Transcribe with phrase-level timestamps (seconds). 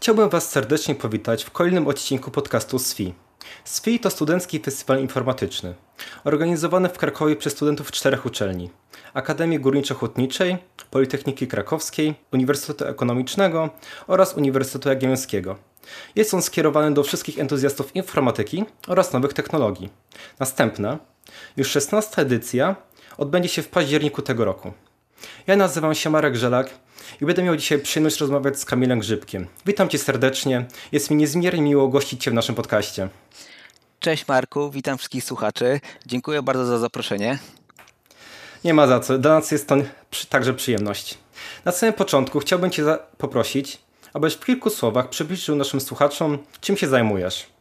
[0.00, 3.14] Chciałbym Was serdecznie powitać w kolejnym odcinku podcastu SFI.
[3.64, 5.74] SFI to studencki festiwal informatyczny,
[6.24, 8.70] organizowany w Krakowie przez studentów czterech uczelni.
[9.14, 10.56] Akademii Górniczo-Hutniczej,
[10.90, 13.70] Politechniki Krakowskiej, Uniwersytetu Ekonomicznego
[14.06, 15.56] oraz Uniwersytetu Jagiellońskiego.
[16.16, 19.88] Jest on skierowany do wszystkich entuzjastów informatyki oraz nowych technologii.
[20.38, 20.98] Następna,
[21.56, 22.76] już 16 edycja,
[23.16, 24.72] odbędzie się w październiku tego roku.
[25.46, 26.70] Ja nazywam się Marek Żelak
[27.20, 29.46] i będę miał dzisiaj przyjemność rozmawiać z Kamilem Grzybkiem.
[29.66, 30.66] Witam Cię serdecznie.
[30.92, 33.08] Jest mi niezmiernie miło gościć Cię w naszym podcaście.
[34.00, 35.80] Cześć Marku, witam wszystkich słuchaczy.
[36.06, 37.38] Dziękuję bardzo za zaproszenie.
[38.64, 39.18] Nie ma za co.
[39.18, 39.76] Dla nas jest to
[40.28, 41.18] także przyjemność.
[41.64, 42.84] Na samym początku chciałbym Cię
[43.18, 43.78] poprosić,
[44.12, 47.57] abyś w kilku słowach przybliżył naszym słuchaczom, czym się zajmujesz.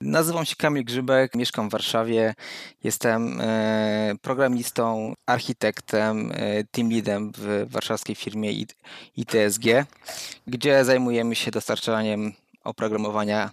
[0.00, 2.34] Nazywam się Kamil Grzybek, mieszkam w Warszawie.
[2.84, 8.52] Jestem e, programistą, architektem, e, team leadem w warszawskiej firmie
[9.16, 9.64] ITSG,
[10.46, 12.32] gdzie zajmujemy się dostarczaniem
[12.64, 13.50] oprogramowania,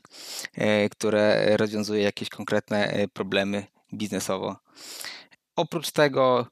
[0.56, 4.56] e, które rozwiązuje jakieś konkretne problemy biznesowo.
[5.56, 6.48] Oprócz tego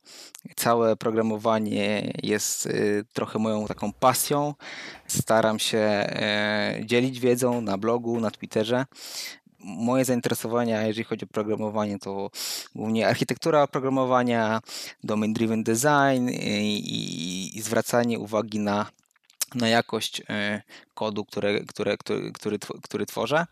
[0.55, 2.69] całe programowanie jest
[3.13, 4.53] trochę moją taką pasją.
[5.07, 6.09] Staram się
[6.85, 8.85] dzielić wiedzą na blogu, na Twitterze
[9.63, 12.29] moje zainteresowania, jeżeli chodzi o programowanie, to
[12.75, 14.61] głównie architektura oprogramowania,
[15.03, 18.85] domain-driven design i, i zwracanie uwagi na,
[19.55, 20.61] na jakość e,
[20.93, 23.45] kodu, które, które, który, który, który tworzę.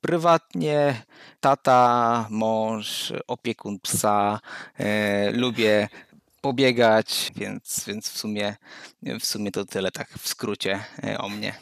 [0.00, 1.02] Prywatnie
[1.40, 4.40] tata, mąż, opiekun psa,
[4.78, 5.88] e, lubię
[6.40, 8.56] pobiegać, więc, więc w, sumie,
[9.20, 11.54] w sumie to tyle tak w skrócie e, o mnie.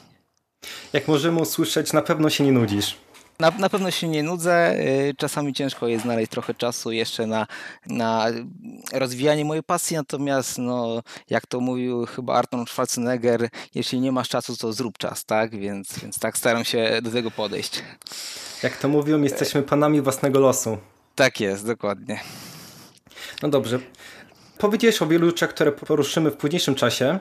[0.92, 2.96] Jak możemy usłyszeć, na pewno się nie nudzisz.
[3.40, 4.80] Na, na pewno się nie nudzę.
[4.80, 7.46] Y, czasami ciężko jest znaleźć trochę czasu jeszcze na,
[7.86, 8.26] na
[8.92, 14.56] rozwijanie mojej pasji, natomiast no, jak to mówił chyba Arnold Schwarzenegger, jeśli nie masz czasu,
[14.56, 15.56] to zrób czas, tak?
[15.56, 17.82] Więc, więc tak staram się do tego podejść.
[18.62, 20.78] Jak to mówią, jesteśmy panami własnego losu.
[21.14, 22.20] Tak jest, dokładnie.
[23.42, 23.78] No dobrze.
[24.58, 27.18] Powiedziałeś o wielu rzeczach, które poruszymy w późniejszym czasie,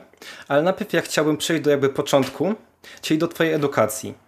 [0.47, 2.55] ale najpierw ja chciałbym przejść do jakby początku,
[3.01, 4.26] czyli do Twojej edukacji.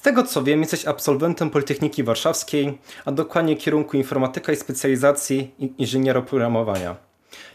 [0.00, 6.22] Z tego co wiem, jesteś absolwentem Politechniki Warszawskiej, a dokładnie kierunku informatyka i specjalizacji inżyniera
[6.22, 6.96] programowania.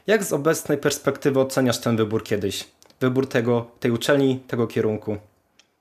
[0.07, 2.67] Jak z obecnej perspektywy oceniasz ten wybór kiedyś?
[2.99, 5.17] Wybór tego, tej uczelni, tego kierunku?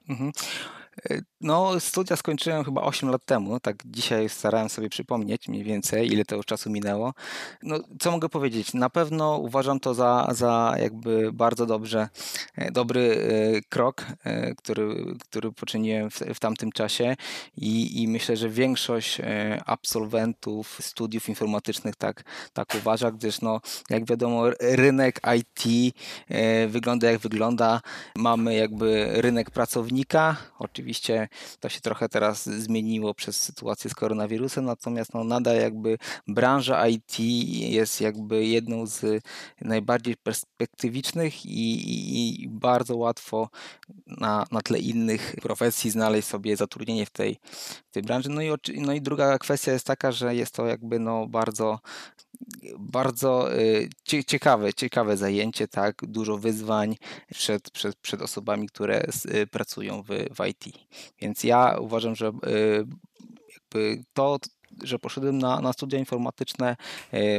[0.08, 0.32] Mhm.
[1.44, 3.60] No, studia skończyłem chyba 8 lat temu.
[3.60, 7.14] Tak dzisiaj starałem sobie przypomnieć mniej więcej, ile tego czasu minęło.
[7.62, 8.74] No, co mogę powiedzieć?
[8.74, 12.08] Na pewno uważam to za, za jakby bardzo dobrze,
[12.56, 17.16] e, dobry e, krok, e, który, który poczyniłem w, w tamtym czasie
[17.56, 19.20] i, i myślę, że większość
[19.66, 25.94] absolwentów studiów informatycznych tak, tak uważa, gdyż no, jak wiadomo, rynek IT
[26.68, 27.80] wygląda jak wygląda.
[28.16, 30.83] Mamy jakby rynek pracownika, oczywiście
[31.60, 37.20] to się trochę teraz zmieniło przez sytuację z koronawirusem, natomiast no, nadal jakby branża IT
[37.70, 39.22] jest jakby jedną z
[39.60, 43.48] najbardziej perspektywicznych i, i bardzo łatwo
[44.06, 47.38] na, na tle innych profesji znaleźć sobie zatrudnienie w tej,
[47.90, 48.28] w tej branży.
[48.30, 48.50] No i,
[48.80, 51.78] no i druga kwestia jest taka, że jest to jakby no bardzo
[52.78, 53.88] bardzo y,
[54.26, 56.96] ciekawe, ciekawe zajęcie, tak, dużo wyzwań
[57.34, 60.64] przed, przed, przed osobami, które y, pracują w, w IT.
[61.20, 62.86] Więc ja uważam, że y,
[63.52, 64.38] jakby to,
[64.82, 66.76] że poszedłem na, na studia informatyczne,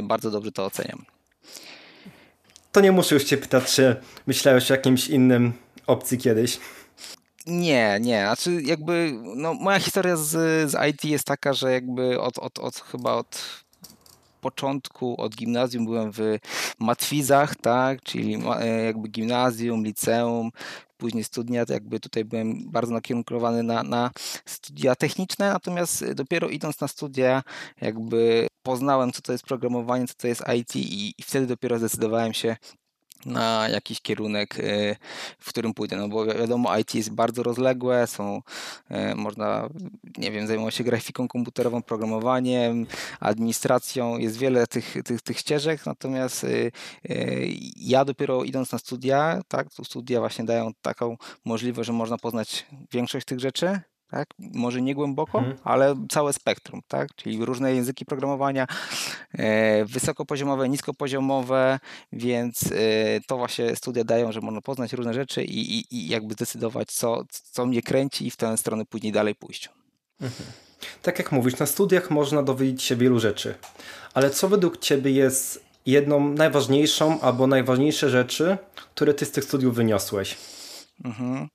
[0.02, 1.04] bardzo dobrze to oceniam.
[2.72, 3.96] To nie muszę już Cię pytać, czy
[4.26, 5.52] myślałeś o jakimś innym
[5.86, 6.58] opcji kiedyś?
[7.46, 8.20] Nie, nie.
[8.20, 10.30] Znaczy jakby, no moja historia z,
[10.70, 13.64] z IT jest taka, że jakby od, od, od chyba od
[14.46, 16.20] początku, od gimnazjum byłem w
[16.78, 20.50] matwizach, tak, czyli e, jakby gimnazjum, liceum,
[20.96, 24.10] później studia, jakby tutaj byłem bardzo nakierunkowany na, na
[24.46, 27.42] studia techniczne, natomiast dopiero idąc na studia
[27.80, 32.34] jakby poznałem, co to jest programowanie, co to jest IT i, i wtedy dopiero zdecydowałem
[32.34, 32.56] się
[33.24, 34.96] na jakiś kierunek, y,
[35.38, 35.96] w którym pójdę.
[35.96, 38.42] No bo wiadomo, IT jest bardzo rozległe, są,
[38.90, 39.68] y, można,
[40.18, 42.86] nie wiem, zajmować się grafiką komputerową, programowaniem,
[43.20, 46.72] administracją, jest wiele tych, tych, tych ścieżek, natomiast y,
[47.76, 52.66] ja dopiero idąc na studia, tak, tu studia właśnie dają taką możliwość, że można poznać
[52.92, 53.80] większość tych rzeczy,
[54.10, 54.28] tak?
[54.38, 55.58] Może nie głęboko, hmm.
[55.64, 57.14] ale całe spektrum, tak?
[57.14, 58.66] Czyli różne języki programowania,
[59.32, 61.78] e, wysokopoziomowe, niskopoziomowe,
[62.12, 66.34] więc e, to właśnie studia dają, że można poznać różne rzeczy i, i, i jakby
[66.34, 69.68] zdecydować, co, co mnie kręci i w tę stronę później dalej pójść.
[70.20, 70.50] Mhm.
[71.02, 73.54] Tak jak mówisz, na studiach można dowiedzieć się wielu rzeczy,
[74.14, 79.74] ale co według Ciebie jest jedną najważniejszą albo najważniejsze rzeczy, które Ty z tych studiów
[79.74, 80.36] wyniosłeś?
[81.04, 81.48] Mhm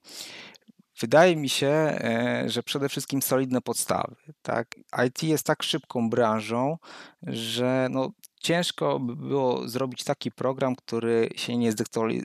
[1.01, 4.15] Wydaje mi się, e, że przede wszystkim solidne podstawy.
[4.41, 4.75] Tak?
[5.07, 6.77] IT jest tak szybką branżą,
[7.23, 8.11] że no,
[8.41, 11.71] ciężko by było zrobić taki program, który się nie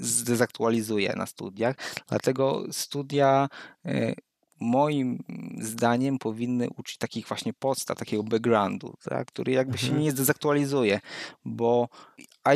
[0.01, 1.77] zdezaktualizuje na studiach.
[2.09, 3.49] Dlatego studia
[3.85, 4.15] e,
[4.61, 5.23] moim
[5.59, 9.93] zdaniem powinny uczyć takich właśnie podstaw, takiego backgroundu, tak, który jakby mhm.
[9.93, 11.01] się nie zdezaktualizuje,
[11.45, 11.89] bo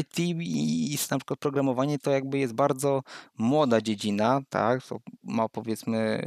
[0.00, 3.02] IT i na przykład programowanie to jakby jest bardzo
[3.38, 6.20] młoda dziedzina, tak, to ma powiedzmy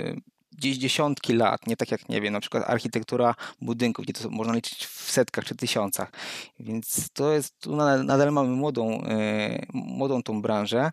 [0.58, 4.54] gdzieś dziesiątki lat, nie tak jak, nie wiem, na przykład architektura budynków, gdzie to można
[4.54, 6.12] liczyć w setkach czy tysiącach.
[6.60, 10.92] Więc to jest, tu nadal mamy młodą, yy, młodą tą branżę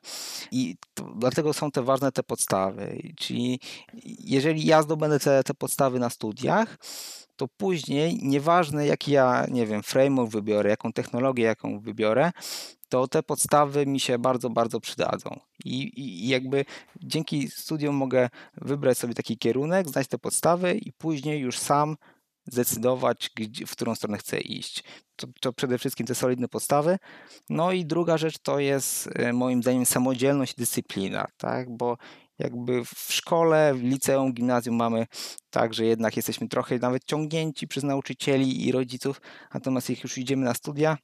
[0.51, 3.03] i to, dlatego są te ważne te podstawy.
[3.17, 3.61] Czyli
[4.25, 6.79] jeżeli ja zdobędę te, te podstawy na studiach,
[7.41, 12.33] to później, nieważne jaki ja, nie wiem, framework wybiorę, jaką technologię, jaką wybiorę,
[12.89, 15.41] to te podstawy mi się bardzo, bardzo przydadzą.
[15.65, 16.65] I, I, jakby
[17.03, 21.97] dzięki studium mogę wybrać sobie taki kierunek, znać te podstawy i później już sam
[22.45, 24.85] zdecydować, gdzie, w którą stronę chcę iść.
[25.17, 26.99] To, to, przede wszystkim te solidne podstawy.
[27.51, 31.77] No i druga rzecz to jest e, moim zdaniem samodzielność i dyscyplina, tak?
[31.77, 31.97] Bo
[32.41, 35.07] jakby w szkole, w liceum, gimnazjum mamy
[35.51, 39.21] tak, że jednak jesteśmy trochę nawet ciągnięci przez nauczycieli i rodziców,
[39.55, 40.99] natomiast jak już idziemy na studia,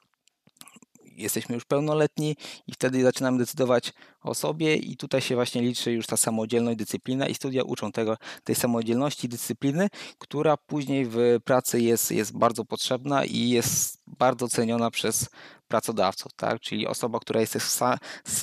[1.17, 2.37] jesteśmy już pełnoletni
[2.67, 3.93] i wtedy zaczynamy decydować
[4.23, 8.17] o sobie i tutaj się właśnie liczy już ta samodzielność, dyscyplina i studia uczą tego,
[8.45, 9.89] tej samodzielności, dyscypliny,
[10.19, 15.29] która później w pracy jest, jest bardzo potrzebna i jest bardzo ceniona przez
[15.69, 16.61] pracodawców, tak?
[16.61, 17.55] czyli osoba, która jest,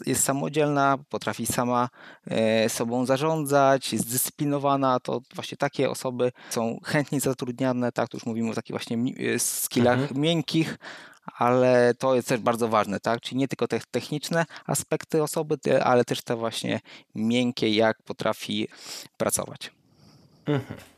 [0.06, 1.90] jest samodzielna, potrafi sama
[2.28, 8.26] e, sobą zarządzać, jest zdyscyplinowana, to właśnie takie osoby są chętnie zatrudniane, tak, tu już
[8.26, 8.98] mówimy o takich właśnie
[9.36, 10.22] e, skillach mhm.
[10.22, 10.78] miękkich,
[11.38, 13.22] ale to jest też bardzo ważne, tak?
[13.22, 16.80] Czyli nie tylko te techniczne aspekty osoby, ale też te właśnie
[17.16, 18.68] miękkie, jak potrafi
[19.18, 19.72] pracować.
[20.46, 20.93] Mhm.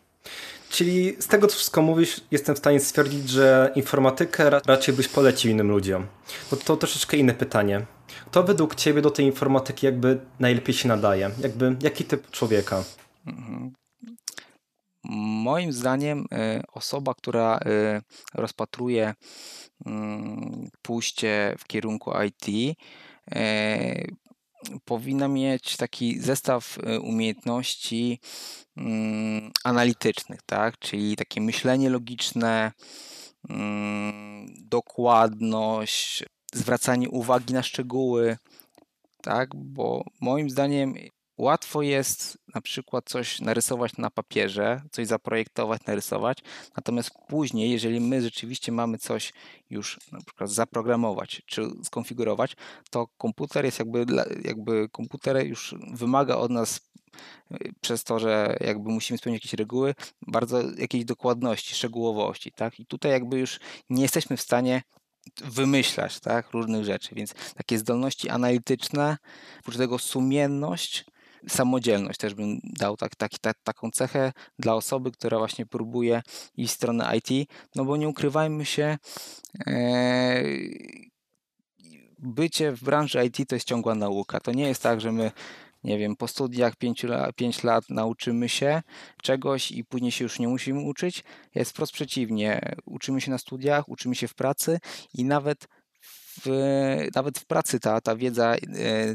[0.70, 5.52] Czyli z tego, co wszystko mówisz, jestem w stanie stwierdzić, że informatykę raczej byś polecił
[5.52, 6.08] innym ludziom.
[6.52, 7.86] Bo to troszeczkę inne pytanie.
[8.26, 11.32] Kto według Ciebie do tej informatyki jakby najlepiej się nadaje?
[11.40, 12.84] Jakby, jaki typ człowieka?
[13.28, 13.72] Mhm.
[15.44, 18.02] Moim zdaniem y, osoba, która y,
[18.34, 19.14] rozpatruje
[19.86, 24.16] mm, pójście w kierunku IT, y,
[24.86, 28.20] powinna mieć taki zestaw umiejętności
[28.78, 30.80] mm, analitycznych, tak?
[30.80, 32.72] czyli takie myślenie logiczne,
[33.50, 36.24] mm, dokładność,
[36.54, 38.38] zwracanie uwagi na szczegóły,
[39.22, 39.56] tak?
[39.56, 40.94] bo moim zdaniem
[41.38, 46.38] Łatwo jest na przykład coś narysować na papierze, coś zaprojektować, narysować,
[46.76, 49.34] natomiast później, jeżeli my rzeczywiście mamy coś
[49.70, 52.56] już na przykład zaprogramować czy skonfigurować,
[52.90, 54.06] to komputer jest jakby,
[54.44, 56.80] jakby komputer już wymaga od nas
[57.52, 59.96] y, przez to, że jakby musimy spełnić jakieś reguły,
[60.28, 62.80] bardzo jakiejś dokładności, szczegółowości, tak?
[62.80, 63.60] I tutaj jakby już
[63.90, 64.82] nie jesteśmy w stanie
[65.44, 69.18] wymyślać tak, różnych rzeczy, więc takie zdolności analityczne,
[69.60, 71.06] oprócz tego sumienność,
[71.48, 76.22] samodzielność też bym dał tak, tak, tak, taką cechę dla osoby, która właśnie próbuje
[76.58, 78.98] iść w stronę IT, no bo nie ukrywajmy się,
[79.68, 80.44] e,
[82.20, 84.40] bycie w branży IT to jest ciągła nauka.
[84.40, 85.32] To nie jest tak, że my
[85.86, 88.82] nie wiem, po studiach 5 lat, 5 lat nauczymy się
[89.22, 91.24] czegoś i później się już nie musimy uczyć.
[91.56, 92.76] Jest wprost przeciwnie.
[92.86, 94.80] Uczymy się na studiach, uczymy się w pracy
[95.14, 95.68] i nawet
[96.42, 96.50] w,
[97.16, 98.60] nawet w pracy ta, ta wiedza, e,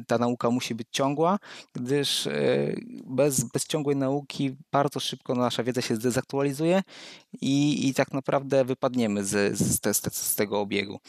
[0.07, 1.39] ta nauka musi być ciągła,
[1.73, 2.33] gdyż e,
[3.05, 6.83] bez, bez ciągłej nauki bardzo szybko nasza wiedza się zdezaktualizuje
[7.41, 11.01] i, i tak naprawdę wypadniemy z, z, te, z tego obiegu.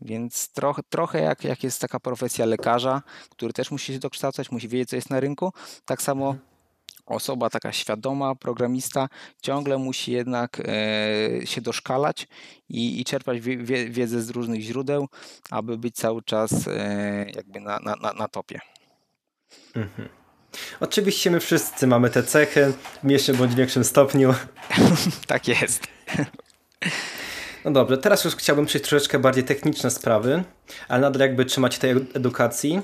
[0.00, 4.68] Więc trochę, trochę jak, jak jest taka profesja lekarza, który też musi się dokształcać, musi
[4.68, 5.52] wiedzieć, co jest na rynku,
[5.84, 6.55] tak samo mhm
[7.06, 9.08] osoba taka świadoma, programista,
[9.42, 12.28] ciągle musi jednak e, się doszkalać
[12.68, 15.08] i, i czerpać wie, wiedzę z różnych źródeł,
[15.50, 18.60] aby być cały czas e, jakby na, na, na topie.
[19.74, 20.08] Mhm.
[20.80, 24.34] Oczywiście my wszyscy mamy te cechy w mniejszym bądź większym stopniu.
[25.26, 25.86] tak jest.
[27.64, 30.44] No dobrze, teraz już chciałbym przejść troszeczkę bardziej techniczne sprawy,
[30.88, 32.80] ale nadal jakby trzymać tej edukacji.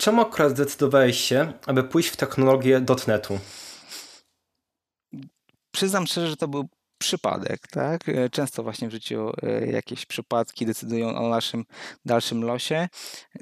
[0.00, 3.38] Czemu akurat zdecydowałeś się, aby pójść w technologię .NETu?
[5.70, 8.08] Przyznam szczerze, że to był przypadek, tak?
[8.08, 11.64] E, często właśnie w życiu e, jakieś przypadki decydują o naszym
[12.04, 12.88] dalszym losie.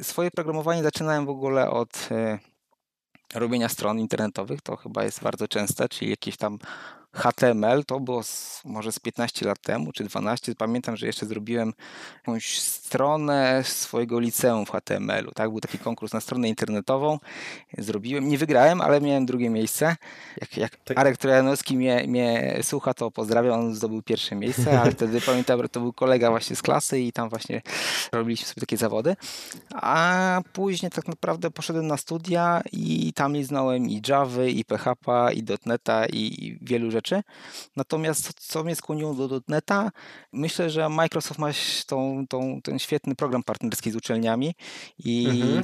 [0.02, 2.38] Swoje programowanie zaczynałem w ogóle od e,
[3.34, 6.58] robienia stron internetowych, to chyba jest bardzo częste, czyli jakieś tam
[7.12, 10.54] HTML, to było z, może z 15 lat temu, czy 12.
[10.54, 11.72] Pamiętam, że jeszcze zrobiłem
[12.16, 15.30] jakąś stronę swojego liceum w HTML-u.
[15.30, 15.50] Tak?
[15.50, 17.18] Był taki konkurs na stronę internetową.
[17.78, 19.96] Zrobiłem, nie wygrałem, ale miałem drugie miejsce.
[20.40, 20.98] Jak, jak tak.
[20.98, 25.68] Arek Trojanowski mnie, mnie słucha, to pozdrawiam, on zdobył pierwsze miejsce, ale wtedy pamiętam, że
[25.68, 27.62] to był kolega właśnie z klasy i tam właśnie
[28.12, 29.16] robiliśmy sobie takie zawody.
[29.74, 35.44] A później tak naprawdę poszedłem na studia i tam liznąłem i Java, i PHP, i
[35.66, 36.97] .NETA, i wielu rzeczy.
[37.76, 39.90] Natomiast co mnie skłoniło do .NETA?
[40.32, 41.50] Myślę, że Microsoft ma
[41.86, 44.54] tą, tą, ten świetny program partnerski z uczelniami
[44.98, 45.62] i mhm.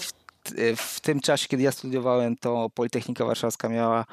[0.76, 4.04] w, tym czasie, kiedy ja studiowałem, to Politechnika Warszawska miała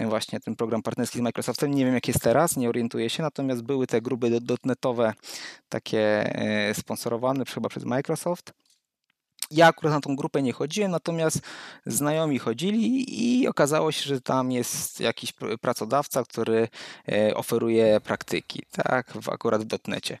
[0.00, 1.74] właśnie ten program partnerski z Microsoftem.
[1.74, 5.14] Nie wiem, jak jest teraz, nie orientuję się, natomiast były te grupy dotnetowe
[5.68, 8.52] takie e, sponsorowane chyba przez Microsoft.
[9.50, 11.40] Ja akurat na tą grupę nie chodziłem, natomiast
[11.86, 13.04] znajomi chodzili
[13.40, 16.68] i okazało się, że tam jest jakiś pracodawca, który
[17.08, 20.18] e, oferuje praktyki, tak, w, akurat w dotnecie.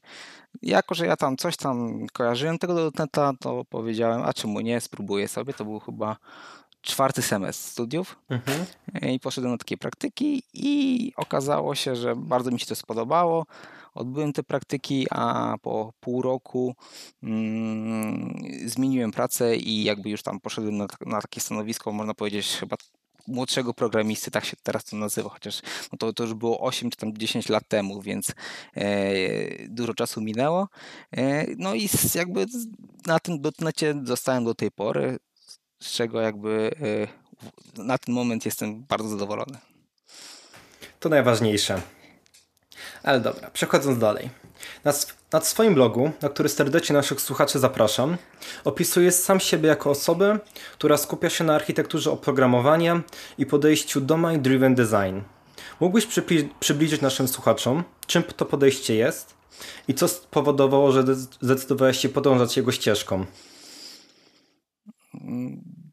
[0.62, 5.28] Jako, że ja tam coś tam kojarzyłem tego dotneta, to powiedziałem, a czemu nie, spróbuję
[5.28, 5.54] sobie.
[5.54, 6.16] To był chyba
[6.82, 8.66] czwarty semestr studiów mhm.
[9.12, 13.46] I poszedłem na takie praktyki i okazało się, że bardzo mi się to spodobało.
[13.94, 16.74] Odbyłem te praktyki, a po pół roku
[17.22, 22.76] mm, zmieniłem pracę i jakby już tam poszedłem na, na takie stanowisko, można powiedzieć, chyba
[23.26, 26.96] młodszego programisty, tak się teraz to nazywa, chociaż no to, to już było 8 czy
[26.96, 28.32] tam 10 lat temu, więc
[28.74, 30.68] e, dużo czasu minęło.
[31.12, 32.46] E, no i jakby
[33.06, 35.18] na tym dotnecie zostałem do tej pory,
[35.80, 36.70] z czego jakby
[37.76, 39.58] e, na ten moment jestem bardzo zadowolony.
[41.00, 41.82] To najważniejsze.
[43.02, 44.30] Ale dobra, przechodząc dalej.
[44.84, 44.92] Na,
[45.32, 48.16] na swoim blogu, na który serdecznie naszych słuchaczy zapraszam,
[48.64, 50.38] opisujesz sam siebie jako osobę,
[50.72, 53.02] która skupia się na architekturze oprogramowania
[53.38, 55.20] i podejściu Domain Driven Design.
[55.80, 56.06] Mógłbyś
[56.60, 59.34] przybliżyć naszym słuchaczom, czym to podejście jest
[59.88, 61.04] i co spowodowało, że
[61.40, 63.26] zdecydowałeś się podążać jego ścieżką?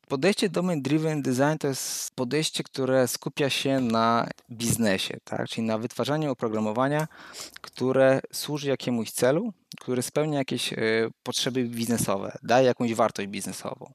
[0.07, 5.49] Podejście Domain Driven Design to jest podejście, które skupia się na biznesie, tak?
[5.49, 7.07] czyli na wytwarzaniu oprogramowania,
[7.61, 10.77] które służy jakiemuś celu, które spełnia jakieś e,
[11.23, 13.93] potrzeby biznesowe, daje jakąś wartość biznesową.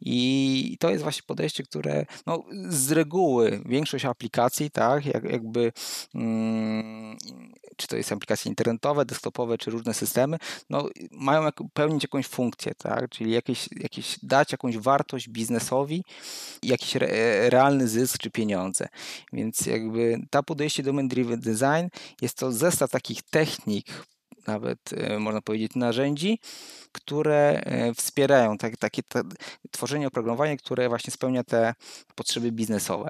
[0.00, 5.72] I to jest właśnie podejście, które no, z reguły większość aplikacji, tak, jak, jakby
[6.14, 7.16] mm,
[7.76, 10.38] czy to jest aplikacje internetowe, desktopowe, czy różne systemy,
[10.70, 16.04] no, mają jak, pełnić jakąś funkcję, tak, czyli jakieś, jakieś dać jakąś wartość biznesowi,
[16.62, 17.08] jakiś re,
[17.50, 18.88] realny zysk czy pieniądze.
[19.32, 21.88] Więc jakby ta podejście Domain Driven Design
[22.20, 23.86] jest to zestaw takich technik,
[24.48, 26.38] nawet e, można powiedzieć narzędzi,
[26.92, 29.02] które e, wspierają tak, takie
[29.70, 31.74] tworzenie oprogramowania, które właśnie spełnia te
[32.14, 33.08] potrzeby biznesowe.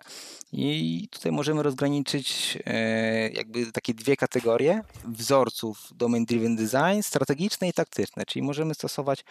[0.52, 7.72] I tutaj możemy rozgraniczyć e, jakby takie dwie kategorie wzorców Domain Driven Design, strategiczne i
[7.72, 9.24] taktyczne, czyli możemy stosować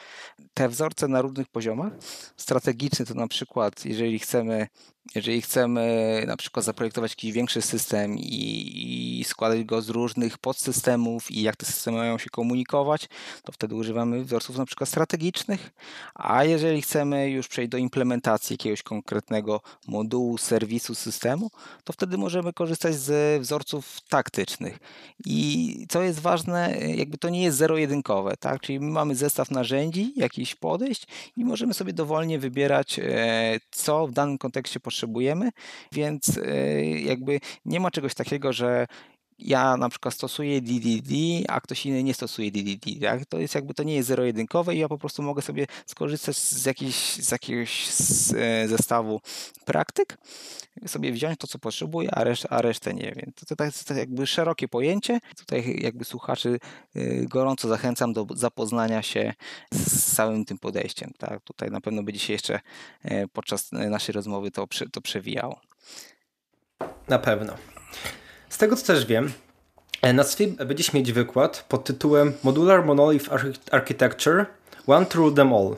[0.54, 1.94] te wzorce na różnych poziomach.
[2.38, 4.68] Strategiczny to na przykład, jeżeli chcemy
[5.16, 11.32] jeżeli chcemy na przykład zaprojektować jakiś większy system i, i, składać go z różnych podsystemów
[11.32, 13.10] i jak te systemy mają się komunikować,
[13.44, 15.72] to wtedy używamy wzorców na przykład strategicznych,
[16.16, 21.52] a jeżeli chcemy już przejść do implementacji jakiegoś konkretnego modułu, serwisu, systemu,
[21.84, 24.80] to wtedy możemy korzystać z wzorców taktycznych.
[25.26, 28.62] I co jest ważne, jakby to nie jest zero-jedynkowe, tak?
[28.62, 34.12] Czyli my mamy zestaw narzędzi, jakichś podejść i możemy sobie dowolnie wybierać, e, co w
[34.12, 34.97] danym kontekście potrzebujemy,
[35.92, 38.88] więc e, jakby nie ma czegoś takiego, że
[39.40, 41.12] ja na przykład stosuję DDD,
[41.48, 43.02] a ktoś inny nie stosuje DDD.
[43.02, 43.26] Tak?
[43.26, 46.52] To jest jakby to nie jest zero-jedynkowe i ja po prostu mogę sobie skorzystać z,
[47.28, 47.88] z jakiegoś
[48.36, 49.22] e, zestawu
[49.66, 50.18] praktyk,
[50.88, 53.32] sobie wziąć to, co potrzebuję, a, reszt, a resztę nie wiem.
[53.36, 55.20] To, to, jest jakby szerokie pojęcie.
[55.38, 56.60] Tutaj jakby słuchaczy
[56.96, 59.34] e, gorąco zachęcam do zapoznania się
[59.72, 61.12] z całym tym podejściem.
[61.18, 61.44] Tak?
[61.44, 62.60] Tutaj na pewno będzie się jeszcze
[63.04, 65.62] e, podczas naszej rozmowy to, to przewijało.
[67.08, 67.54] Na pewno.
[68.50, 69.34] Z tego co też wiem,
[70.02, 73.30] e, na SWI będziesz mieć wykład pod tytułem Modular Monolith
[73.72, 74.46] Architecture
[74.88, 75.76] One Rule Them All.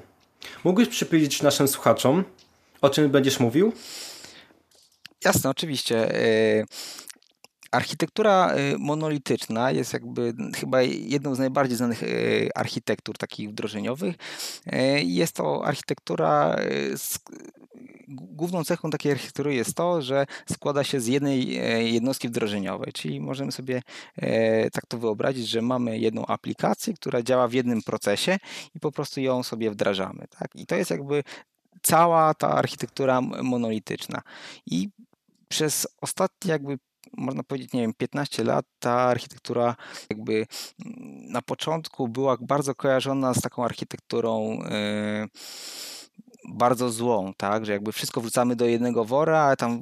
[0.63, 2.23] Mógłbyś przybliżyć naszym słuchaczom,
[2.81, 3.73] o czym będziesz mówił?
[5.25, 6.15] Jasne, oczywiście.
[6.15, 6.63] E,
[7.71, 12.03] architektura e, monolityczna jest jakby chyba jedną z najbardziej znanych
[12.55, 14.15] architektur takich wdrożeniowych.
[15.03, 16.55] Jest to architektura
[18.09, 23.21] główną cechą takiej architektury jest to, że składa się z jednej e, jednostki wdrożeniowej, czyli
[23.21, 23.81] możemy sobie
[24.17, 28.37] e, tak to wyobrazić, że mamy jedną aplikację, która działa w jednym procesie
[28.75, 30.25] i po prostu ją sobie wdrażamy.
[30.39, 30.55] Tak?
[30.55, 31.23] I to jest jakby
[31.81, 34.21] cała ta architektura monolityczna.
[34.65, 34.89] I
[35.47, 36.77] przez ostatnie jakby
[37.17, 39.75] można powiedzieć, nie wiem, 15 lat ta architektura
[40.09, 45.27] jakby mm, na początku była bardzo kojarzona z taką architekturą yy,
[46.53, 49.81] bardzo złą, tak, że jakby wszystko wrzucamy do jednego wora, a tam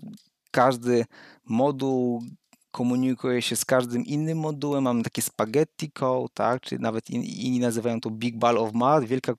[0.52, 1.06] każdy
[1.46, 2.22] moduł
[2.72, 8.02] komunikuje się z każdym innym modułem, mamy takie spaghetti code, tak, czy nawet inni nazywają
[8.02, 9.34] to big ball of mud, wielka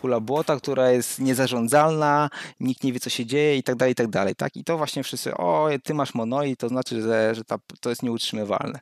[0.00, 2.30] kula błota, która jest niezarządzalna,
[2.60, 4.78] nikt nie wie, co się dzieje i tak dalej, i tak dalej, tak, i to
[4.78, 8.80] właśnie wszyscy, o, ty masz monolit, to znaczy, że, że ta, to jest nieutrzymywalne.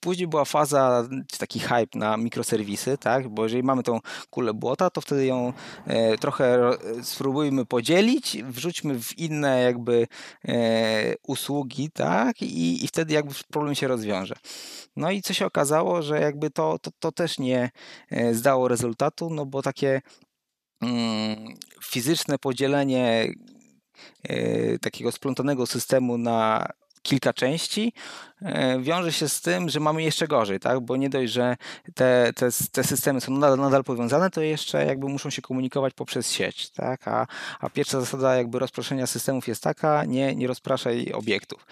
[0.00, 1.08] Później była faza,
[1.38, 3.28] taki hype na mikroserwisy, tak?
[3.28, 5.52] Bo jeżeli mamy tą kulę błota, to wtedy ją
[5.86, 6.70] e, trochę
[7.02, 10.06] spróbujmy podzielić, wrzućmy w inne jakby
[10.48, 12.42] e, usługi, tak?
[12.42, 14.34] I, I wtedy jakby problem się rozwiąże.
[14.96, 17.70] No i co się okazało, że jakby to, to, to też nie
[18.10, 20.00] e, zdało rezultatu, no bo takie
[20.82, 23.32] mm, fizyczne podzielenie
[24.22, 26.68] e, takiego splątanego systemu na
[27.08, 27.92] kilka części,
[28.42, 30.80] e, wiąże się z tym, że mamy jeszcze gorzej, tak?
[30.80, 31.56] bo nie dość, że
[31.94, 36.32] te, te, te systemy są nadal, nadal powiązane, to jeszcze jakby muszą się komunikować poprzez
[36.32, 36.70] sieć.
[36.70, 37.08] Tak?
[37.08, 37.26] A,
[37.60, 41.66] a pierwsza zasada jakby rozproszenia systemów jest taka, nie, nie rozpraszaj obiektów.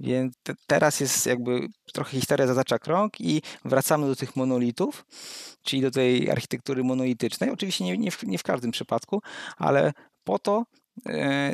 [0.00, 5.04] Więc te, teraz jest jakby trochę historia zatacza krąg i wracamy do tych monolitów,
[5.62, 7.50] czyli do tej architektury monolitycznej.
[7.50, 9.22] Oczywiście nie, nie, w, nie w każdym przypadku,
[9.56, 9.92] ale
[10.24, 10.64] po to,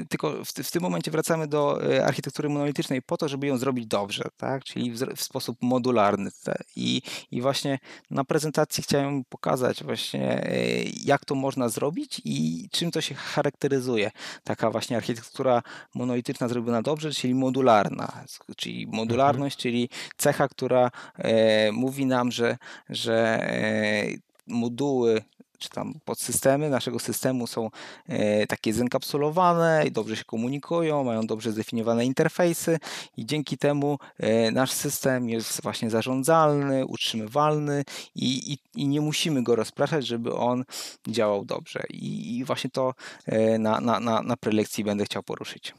[0.09, 3.87] tylko w, w, tym momencie wracamy do e, architektury monolitycznej po to, żeby ją zrobić
[3.87, 4.65] dobrze, tak?
[4.65, 6.31] czyli w, w sposób modularny.
[6.77, 7.79] I, I właśnie
[8.11, 14.11] na prezentacji chciałem pokazać właśnie e, jak to można zrobić i czym to się charakteryzuje.
[14.45, 15.63] Taka właśnie architektura
[15.95, 18.25] monolityczna zrobiona dobrze, czyli modularna,
[18.57, 19.63] czyli modularność, mhm.
[19.63, 22.57] czyli cecha, która e, mówi nam, że,
[22.89, 24.07] że e,
[24.47, 25.23] moduły
[25.59, 27.71] czy tam podsystemy naszego systemu są
[28.09, 32.79] e, takie zenkapsulowane i dobrze się komunikują, mają dobrze zdefiniowane interfejsy
[33.17, 37.85] i dzięki temu e, nasz system jest właśnie zarządzalny, utrzymywalny
[38.15, 40.65] i, i, i nie musimy go rozpraszać, żeby on
[41.09, 41.83] działał dobrze.
[41.91, 42.95] I, i właśnie to
[43.27, 45.75] e, na, na, na, na prelekcji będę chciał poruszyć.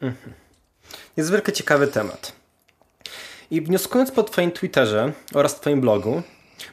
[0.00, 0.34] Mhm.
[1.16, 2.32] Niezwykle ciekawy temat.
[3.50, 6.22] I wnioskując po Twoim Twitterze oraz Twoim blogu,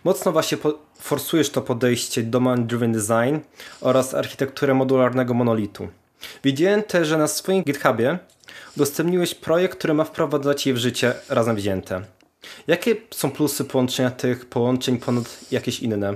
[0.04, 0.74] mocno właśnie po
[1.06, 3.38] forsujesz to podejście Domain Driven Design
[3.82, 5.88] oraz architekturę modularnego monolitu.
[6.44, 8.20] Widziałem też, że na swoim GitHubie
[8.78, 12.02] udostępniłeś projekt, który ma wprowadzać je w życie razem wzięte.
[12.68, 16.16] Jakie są plusy połączenia tych połączeń ponad jakieś inne?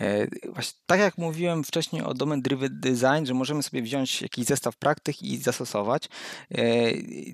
[0.00, 4.44] E, właśnie tak jak mówiłem wcześniej o Domain Driven Design, że możemy sobie wziąć jakiś
[4.44, 6.08] zestaw praktyk i zastosować.
[6.50, 6.64] E,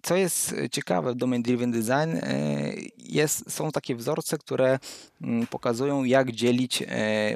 [0.03, 4.79] co jest ciekawe w Domain Driven Design, e, jest, są takie wzorce, które
[5.23, 6.83] mm, pokazują jak dzielić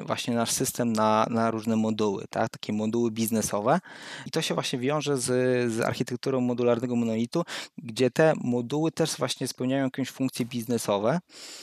[0.05, 2.49] właśnie nasz system na, na różne moduły, tak?
[2.49, 3.79] takie moduły biznesowe.
[4.25, 5.25] I to się właśnie wiąże z,
[5.71, 7.43] z architekturą modularnego monolitu,
[7.77, 11.19] gdzie te moduły też właśnie spełniają jakieś funkcje biznesowe.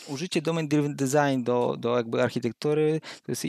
[0.09, 3.45] Użycie Domain Driven Design do, do jakby architektury to jest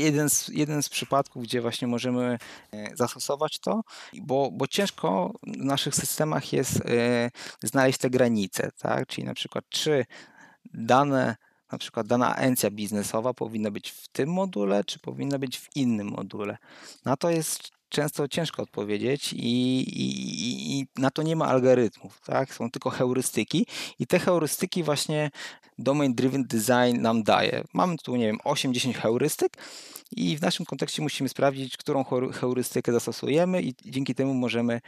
[0.00, 2.38] jeden z, jeden z przypadków, gdzie właśnie możemy
[2.72, 3.80] e, zastosować to,
[4.22, 7.30] bo, bo ciężko w naszych systemach jest e,
[7.62, 9.06] znaleźć te granice, tak?
[9.06, 10.04] czyli na przykład czy
[10.74, 11.36] dane
[11.72, 16.06] na przykład dana agencja biznesowa powinna być w tym module, czy powinna być w innym
[16.06, 16.56] module.
[17.04, 22.54] Na to jest często ciężko odpowiedzieć i, i, i, na to nie ma algorytmów, tak?
[22.54, 23.66] są tylko heurystyki
[23.98, 25.30] i te heurystyki właśnie
[25.78, 27.64] Domain Driven Design nam daje.
[27.74, 29.56] Mamy tu, nie wiem, 8-10 heurystyk
[30.10, 34.80] i w naszym kontekście musimy sprawdzić, którą heurystykę zastosujemy i dzięki temu możemy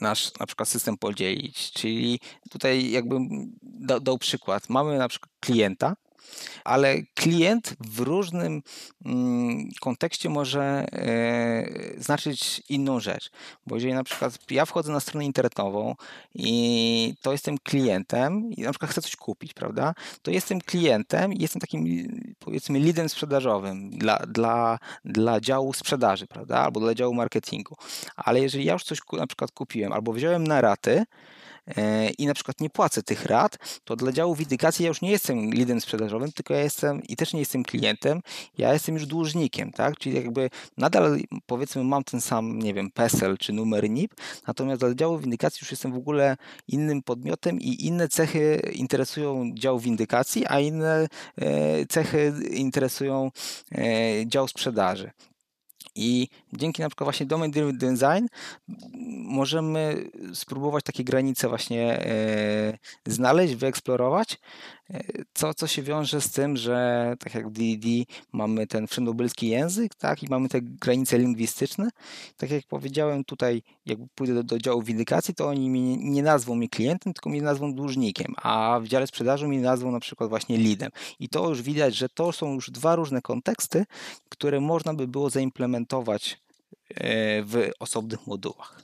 [0.00, 1.72] nasz na przykład system podzielić.
[1.72, 3.28] Czyli tutaj jakbym
[3.62, 4.68] dał, dał przykład.
[4.68, 5.96] Mamy na przykład klienta,
[6.64, 8.62] ale klient w różnym
[9.04, 13.30] mm, kontekście może e, znaczyć inną rzecz.
[13.66, 15.94] Bo jeżeli na przykład ja wchodzę na stronę internetową
[16.34, 19.94] i to jestem klientem i na przykład chcę coś kupić, prawda?
[20.22, 21.84] To jestem klientem i jestem takim
[22.38, 26.58] powiedzmy leadem sprzedażowym dla, dla, dla działu sprzedaży, prawda?
[26.58, 27.76] Albo dla działu marketingu.
[28.16, 31.04] Ale jeżeli ja już coś na przykład kupiłem albo wziąłem na raty,
[32.18, 35.50] i na przykład nie płacę tych rat, to dla działu windykacji ja już nie jestem
[35.50, 38.20] lidem sprzedażowym, tylko ja jestem i też nie jestem klientem,
[38.58, 39.98] ja jestem już dłużnikiem, tak?
[39.98, 44.14] Czyli jakby nadal powiedzmy mam ten sam, nie wiem, PESEL czy numer NIP,
[44.46, 46.36] natomiast dla działu windykacji już jestem w ogóle
[46.68, 53.30] innym podmiotem i inne cechy interesują dział windykacji, a inne e, cechy interesują
[53.72, 53.82] e,
[54.26, 55.10] dział sprzedaży.
[55.94, 58.26] I dzięki na przykład właśnie domain driven design
[59.32, 64.38] możemy spróbować takie granice właśnie e, znaleźć, wyeksplorować,
[64.90, 65.00] e,
[65.34, 67.86] co, co się wiąże z tym, że tak jak w DDD
[68.32, 71.88] mamy ten wszędobylski język, tak, i mamy te granice lingwistyczne.
[72.36, 76.54] Tak jak powiedziałem tutaj, jak pójdę do, do działu windykacji, to oni mnie nie nazwą
[76.54, 80.58] mi klientem, tylko mnie nazwą dłużnikiem, a w dziale sprzedaży mi nazwą na przykład właśnie
[80.58, 80.90] leadem.
[81.18, 83.84] I to już widać, że to są już dwa różne konteksty,
[84.28, 86.41] które można by było zaimplementować
[87.44, 88.82] w osobnych modułach.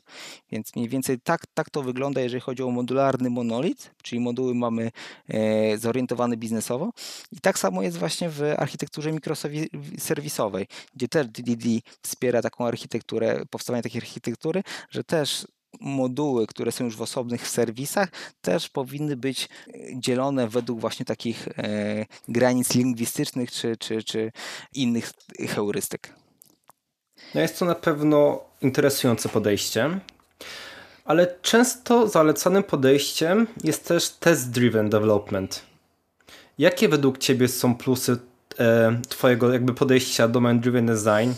[0.52, 4.90] Więc mniej więcej tak, tak to wygląda, jeżeli chodzi o modularny monolit, czyli moduły mamy
[5.28, 6.90] e, zorientowane biznesowo.
[7.32, 11.66] I tak samo jest właśnie w architekturze mikroserwisowej, gdzie też DDD
[12.02, 15.46] wspiera taką architekturę, powstawanie takiej architektury, że też
[15.80, 18.08] moduły, które są już w osobnych serwisach,
[18.40, 19.48] też powinny być
[19.94, 24.32] dzielone według właśnie takich e, granic lingwistycznych czy, czy, czy
[24.74, 25.12] innych
[25.48, 26.14] heurystyk.
[27.34, 30.00] No jest to na pewno interesujące podejście,
[31.04, 35.62] ale często zalecanym podejściem jest też test-driven development.
[36.58, 38.18] Jakie według Ciebie są plusy
[38.58, 41.32] e, Twojego jakby podejścia domain-driven design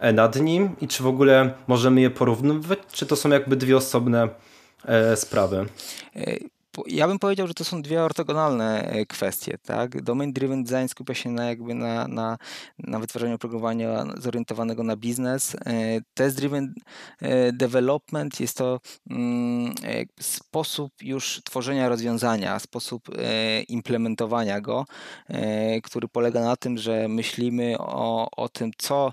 [0.00, 3.76] e, nad nim i czy w ogóle możemy je porównywać, czy to są jakby dwie
[3.76, 4.28] osobne
[4.84, 5.66] e, sprawy?
[6.86, 9.58] Ja bym powiedział, że to są dwie ortogonalne e, kwestie.
[9.62, 10.02] Tak?
[10.02, 12.38] Domain Driven Design skupia się na, jakby na, na,
[12.78, 15.54] na wytwarzaniu oprogramowania zorientowanego na biznes.
[15.54, 15.58] E,
[16.14, 16.74] Test Driven
[17.20, 18.80] e, Development jest to
[19.10, 19.74] mm,
[20.20, 23.08] sposób już tworzenia rozwiązania, sposób
[23.68, 24.84] implementowania go,
[25.82, 29.12] który polega na tym, że myślimy o, o tym, co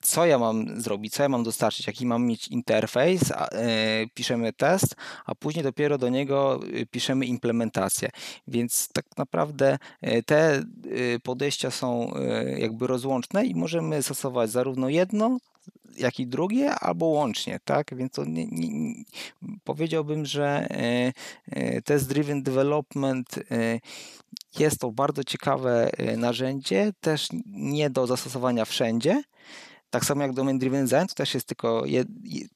[0.00, 4.96] co ja mam zrobić, co ja mam dostarczyć, jaki mam mieć interfejs, e, piszemy test,
[5.26, 8.10] a później dopiero do niego y, piszemy implementację.
[8.48, 12.12] Więc tak naprawdę e, te y, podejścia są
[12.56, 15.38] jakby rozłączne i możemy stosować zarówno jedno,
[15.98, 17.94] jak i drugie, albo łącznie, tak?
[17.96, 18.94] Więc to nie, nie,
[19.64, 20.66] powiedziałbym, że
[21.84, 23.28] test driven development
[24.60, 29.22] jest to bardzo ciekawe y, narzędzie, też nie do zastosowania wszędzie.
[29.90, 31.84] Tak samo jak Domain Driven Design, to też jest tylko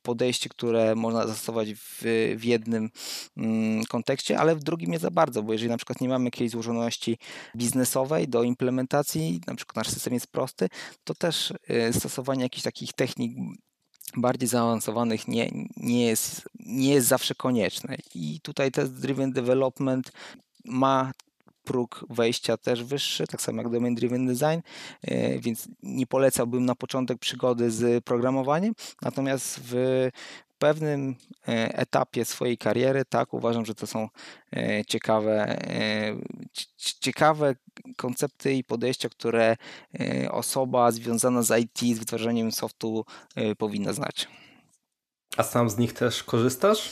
[0.02, 2.02] podejście, które można zastosować w,
[2.36, 2.90] w jednym
[3.36, 6.50] mm, kontekście, ale w drugim nie za bardzo, bo jeżeli na przykład nie mamy jakiejś
[6.50, 7.18] złożoności
[7.56, 10.68] biznesowej do implementacji, na przykład nasz system jest prosty,
[11.04, 13.38] to też y, stosowanie jakichś takich technik
[14.16, 17.96] bardziej zaawansowanych nie, nie, jest, nie jest zawsze konieczne.
[18.14, 20.12] I tutaj test driven development
[20.64, 21.12] ma
[21.66, 24.60] próg wejścia też wyższy, tak samo jak Domain Driven Design,
[25.02, 29.74] e, więc nie polecałbym na początek przygody z programowaniem, natomiast w
[30.58, 31.16] pewnym
[31.48, 34.08] e, etapie swojej kariery, tak, uważam, że to są
[34.56, 35.58] e, ciekawe,
[37.00, 37.54] ciekawe
[37.96, 39.56] koncepty i podejścia, które
[40.30, 43.04] osoba związana z IT, z wytwarzaniem softu
[43.58, 44.28] powinna znać.
[45.36, 46.90] A sam z nich też korzystasz?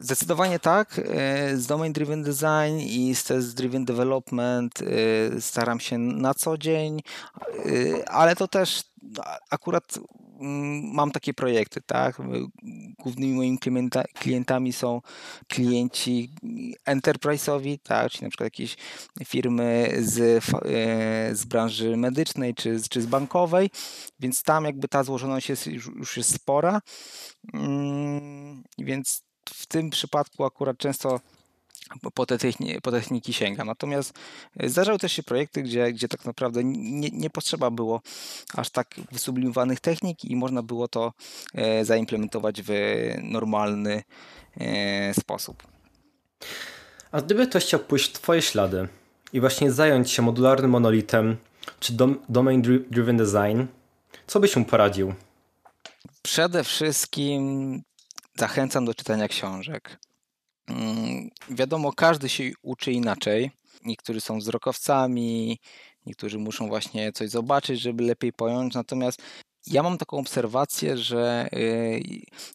[0.00, 1.00] Zdecydowanie tak.
[1.04, 6.58] E, z Domain Driven Design i z Test Driven Development e, staram się na co
[6.58, 8.82] dzień, e, ale to też
[9.50, 9.98] akurat
[10.40, 12.18] mm, mam takie projekty, tak?
[12.98, 13.58] Głównymi moimi
[14.14, 15.00] klientami są
[15.48, 16.34] klienci
[16.88, 18.12] enterprise'owi, tak?
[18.12, 18.76] Czyli na przykład jakieś
[19.26, 20.44] firmy z,
[21.38, 23.70] z branży medycznej czy, czy z bankowej,
[24.20, 26.80] więc tam jakby ta złożoność jest, już jest spora,
[27.54, 31.20] mm, więc w tym przypadku akurat często
[32.14, 33.66] po te, techni po techniki sięgam.
[33.66, 34.18] Natomiast
[34.56, 38.00] e, zdarzały też się projekty, gdzie, gdzie tak naprawdę nie, nie potrzeba było
[38.54, 41.12] aż tak wysublimowanych technik i można było to
[41.54, 42.70] e, zaimplementować w
[43.22, 44.02] normalny
[44.60, 45.62] e, sposób.
[47.12, 48.88] A gdyby ktoś chciał pójść w Twoje ślady
[49.32, 51.36] i właśnie zająć się modularnym monolitem
[51.80, 53.62] czy dom domain driven design,
[54.26, 55.14] co byś mu poradził?
[56.22, 57.82] Przede wszystkim
[58.40, 59.98] zachęcam do czytania książek.
[60.66, 63.50] Mm, wiadomo, każdy się uczy inaczej.
[63.84, 65.58] Niektórzy są wzrokowcami,
[66.06, 68.74] niektórzy muszą właśnie coś zobaczyć, żeby lepiej pojąć.
[68.74, 69.22] Natomiast
[69.66, 72.02] ja mam taką obserwację, że y,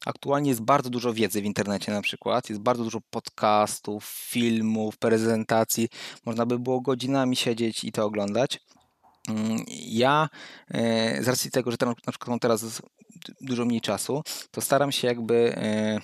[0.06, 5.90] aktualnie jest bardzo dużo wiedzy w internecie na przykład, jest bardzo dużo podcastów, filmów, prezentacji.
[6.26, 8.60] Można by było godzinami siedzieć i to oglądać.
[9.30, 10.30] Mm, ja
[11.20, 12.82] y, z racji tego, że na przykład mam teraz
[13.42, 16.00] dużo mniej czasu, to staram się jakby e,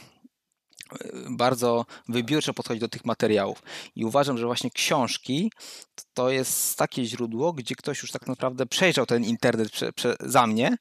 [1.29, 3.63] bardzo wybiórczo podchodzić do tych materiałów.
[3.95, 5.51] I uważam, że właśnie książki
[6.13, 10.47] to jest takie źródło, gdzie ktoś już tak naprawdę przejrzał ten internet prze, prze, za
[10.47, 10.77] mnie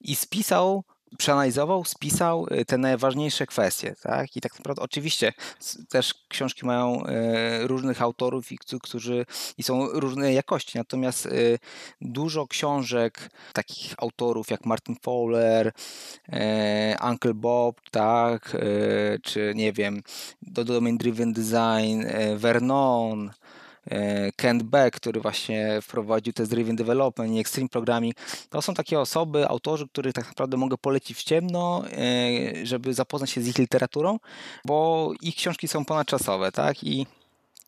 [0.00, 0.84] i spisał
[1.18, 4.36] przeanalizował, spisał y, te najważniejsze kwestie, tak?
[4.36, 5.32] I tak naprawdę oczywiście
[5.88, 9.26] też książki mają y, różnych autorów i którzy
[9.58, 11.58] i są różnej jakości, natomiast y,
[12.00, 15.72] dużo książek takich autorów jak Martin Fowler,
[17.10, 18.56] Uncle Bob, tak,
[19.22, 20.02] czy nie wiem,
[20.42, 22.04] Domain Driven Design,
[22.36, 23.30] Vernon,
[24.36, 28.14] Kent Beck, który właśnie wprowadził test driven development i extreme programming.
[28.48, 33.30] To są takie osoby, autorzy, których tak naprawdę mogę polecić w ciemno, e, żeby zapoznać
[33.30, 34.18] się z ich literaturą,
[34.64, 36.84] bo ich książki są ponadczasowe, tak?
[36.84, 37.06] I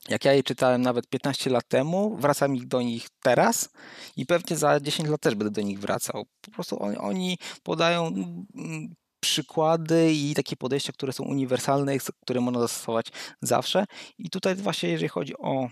[0.09, 3.69] jak ja je czytałem nawet 15 lat temu, wracam do nich teraz
[4.17, 6.25] i pewnie za 10 lat też będę do nich wracał.
[6.41, 12.61] Po prostu oni, oni podają mm, przykłady i takie podejścia, które są uniwersalne, które można
[12.61, 13.07] zastosować
[13.43, 13.85] zawsze.
[14.19, 15.69] I tutaj właśnie jeżeli chodzi o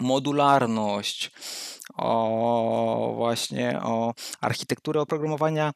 [0.00, 1.30] modularność,
[1.94, 5.72] o właśnie o architekturę oprogramowania,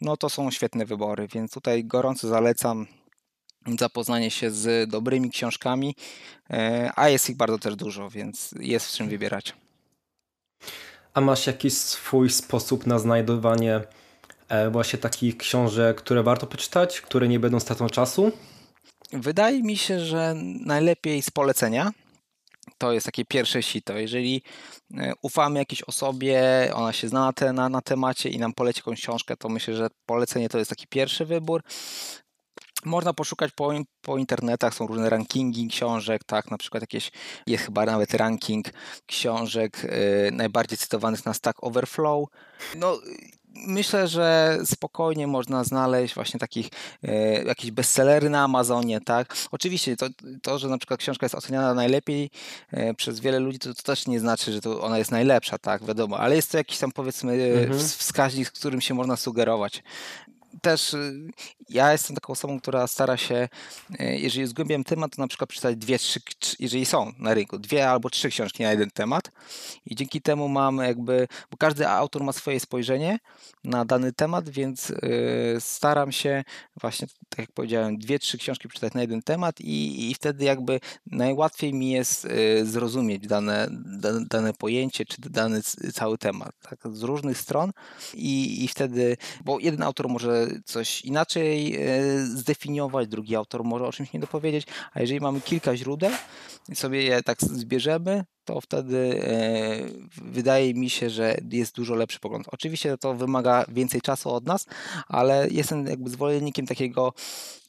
[0.00, 2.86] no to są świetne wybory, więc tutaj gorąco zalecam
[3.78, 5.96] zapoznanie się z dobrymi książkami,
[6.50, 9.54] e, a jest ich bardzo też dużo, więc jest w czym wybierać.
[11.14, 13.80] A masz jakiś swój sposób na znajdowanie
[14.48, 18.32] e, właśnie takich książek, które warto poczytać, które nie będą stratą czasu?
[19.12, 20.34] Wydaje mi się, że
[20.66, 21.92] najlepiej z polecenia
[22.82, 23.98] to jest takie pierwsze sito.
[23.98, 24.42] Jeżeli
[24.98, 26.42] e, ufamy jakiejś osobie,
[26.74, 29.74] ona się zna na, te, na, na temacie i nam poleci jakąś książkę, to myślę,
[29.74, 31.62] że polecenie to jest taki pierwszy wybór.
[32.84, 37.10] Można poszukać po, po internetach, są różne rankingi książek, tak, na przykład jakieś,
[37.46, 38.66] jest chyba nawet ranking
[39.06, 42.28] książek yy, najbardziej cytowanych na Stack Overflow.
[42.76, 42.98] No,
[43.54, 46.68] myślę, że spokojnie można znaleźć właśnie takich
[47.02, 49.36] e, jakieś bestsellery na Amazonie, tak?
[49.50, 50.06] Oczywiście to,
[50.42, 52.30] to, że na przykład książka jest oceniana najlepiej
[52.70, 55.84] e, przez wiele ludzi, to, to też nie znaczy, że to ona jest najlepsza, tak?
[55.84, 57.80] Wiadomo, ale jest to jakiś tam powiedzmy mhm.
[57.80, 59.82] wskaźnik, z którym się można sugerować
[60.60, 61.30] też y,
[61.68, 63.48] ja jestem taką osobą, która stara się,
[64.00, 66.20] y, jeżeli zgłębiam temat, to na przykład przeczytać dwie, trzy,
[66.58, 69.30] jeżeli są na rynku, dwie albo trzy książki na jeden temat.
[69.86, 73.18] I dzięki temu mam jakby, bo każdy autor ma swoje spojrzenie
[73.64, 74.96] na dany temat, więc y,
[75.60, 76.44] staram się
[76.80, 80.80] właśnie, tak jak powiedziałem, dwie, trzy książki przeczytać na jeden temat i, i wtedy jakby
[81.06, 82.28] najłatwiej mi jest
[82.62, 83.68] zrozumieć dane,
[84.30, 85.62] dane, pojęcie, czy dany
[85.94, 87.72] cały temat, tak, z różnych stron.
[88.14, 93.92] I, i wtedy, bo jeden autor może coś inaczej e, zdefiniować, drugi autor może o
[93.92, 96.10] czymś nie dopowiedzieć, a jeżeli mamy kilka źródeł
[96.68, 99.78] i sobie je tak zbierzemy, to wtedy e,
[100.22, 102.46] wydaje mi się, że jest dużo lepszy pogląd.
[102.52, 104.66] Oczywiście to wymaga więcej czasu od nas,
[105.08, 107.12] ale jestem jakby zwolennikiem takiego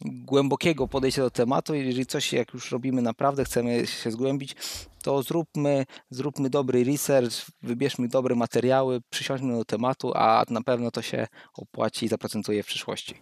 [0.01, 1.75] głębokiego podejścia do tematu.
[1.75, 4.55] Jeżeli coś, jak już robimy naprawdę, chcemy się zgłębić,
[5.03, 11.01] to zróbmy, zróbmy dobry research, wybierzmy dobre materiały, przysiądźmy do tematu, a na pewno to
[11.01, 13.15] się opłaci i zaprocentuje w przyszłości.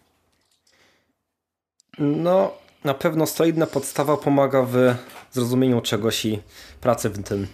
[2.00, 2.54] No,
[2.84, 4.96] na pewno solidna podstawa pomaga w
[5.32, 6.40] zrozumieniu czegoś i
[6.82, 7.48] pracy w tym.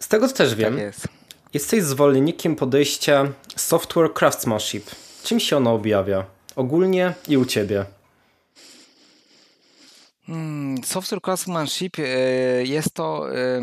[0.00, 1.08] Z tego co też wiem, tak jest.
[1.54, 4.90] jesteś zwolennikiem podejścia software craftsmanship.
[5.22, 6.24] Czym się ono objawia?
[6.56, 7.84] Ogólnie i u ciebie.
[10.26, 12.02] Hmm, software craftsmanship e,
[12.64, 13.60] jest to e,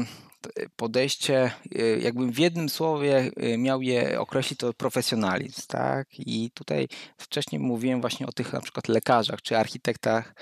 [0.75, 6.07] podejście, e, jakbym w jednym słowie miał je określić, to profesjonalizm, tak?
[6.19, 10.35] I tutaj wcześniej mówiłem właśnie o tych na przykład lekarzach czy architektach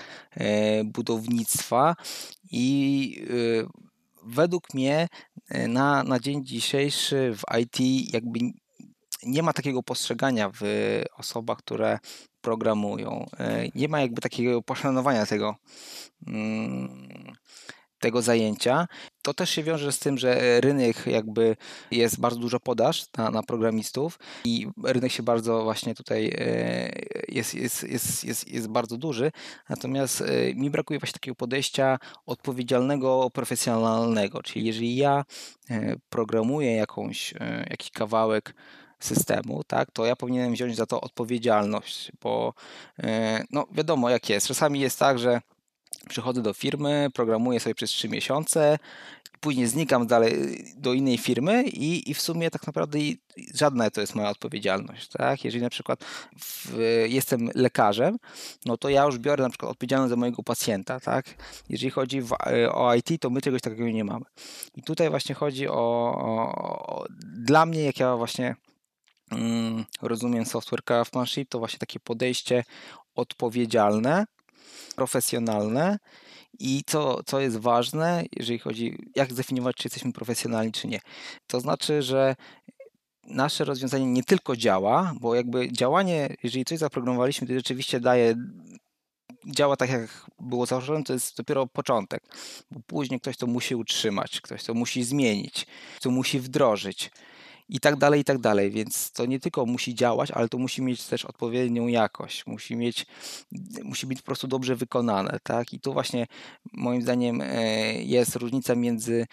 [0.84, 1.96] budownictwa
[2.50, 3.26] i
[4.22, 5.08] według mnie
[5.68, 8.38] na, na dzień dzisiejszy w IT jakby
[9.22, 10.62] nie ma takiego postrzegania w
[11.16, 11.98] osobach, które
[12.40, 13.26] programują.
[13.38, 15.56] E, nie ma jakby takiego poszanowania tego,
[16.26, 17.32] mm,
[18.00, 18.88] tego zajęcia.
[19.22, 21.56] To też się wiąże z tym, że rynek jakby
[21.90, 26.90] jest bardzo dużo podaż na, na programistów i rynek się bardzo właśnie tutaj e,
[27.28, 29.32] jest, jest, jest, jest, jest bardzo duży.
[29.68, 34.42] Natomiast e, mi brakuje właśnie takiego podejścia odpowiedzialnego, profesjonalnego.
[34.42, 35.24] Czyli jeżeli ja
[36.08, 37.34] programuję jakąś,
[37.70, 38.54] jakiś kawałek
[39.00, 42.54] systemu, tak, to ja powinienem wziąć za to odpowiedzialność, bo
[43.02, 44.46] e, no wiadomo jak jest.
[44.46, 45.40] Czasami jest tak, że
[46.08, 48.78] przychodzę do firmy, programuję sobie przez 3 miesiące,
[49.40, 50.34] później znikam dalej
[50.76, 52.98] do innej firmy i, i w sumie tak naprawdę
[53.54, 55.08] żadna to jest moja odpowiedzialność.
[55.08, 55.44] Tak?
[55.44, 56.04] Jeżeli na przykład
[56.38, 58.16] w, jestem lekarzem,
[58.66, 61.00] no to ja już biorę na przykład odpowiedzialność za mojego pacjenta.
[61.00, 61.26] Tak?
[61.68, 62.32] Jeżeli chodzi w,
[62.72, 64.24] o IT, to my czegoś takiego nie mamy.
[64.74, 66.52] I tutaj właśnie chodzi o, o,
[66.86, 68.54] o dla mnie, jak ja właśnie
[69.30, 72.64] Mm, rozumiem software craftsmanship, to właśnie takie podejście
[73.14, 74.26] odpowiedzialne,
[74.96, 75.98] profesjonalne
[76.58, 81.00] i co, co jest ważne, jeżeli chodzi, jak zdefiniować, czy jesteśmy profesjonalni, czy nie.
[81.46, 82.36] To znaczy, że
[83.24, 88.34] nasze rozwiązanie nie tylko działa, bo jakby działanie, jeżeli coś zaprogramowaliśmy, to rzeczywiście daje
[89.46, 92.22] działa tak, jak było założone, to jest dopiero początek.
[92.70, 95.66] Bo później ktoś to musi utrzymać, ktoś to musi zmienić,
[96.00, 97.10] to musi wdrożyć
[97.70, 98.70] i tak dalej, i tak dalej.
[98.70, 103.06] Więc to nie tylko musi działać, ale to musi mieć też odpowiednią jakość, musi mieć,
[103.82, 105.72] musi być po prostu dobrze wykonane, tak?
[105.72, 106.26] I tu właśnie
[106.72, 109.26] moim zdaniem e, jest różnica między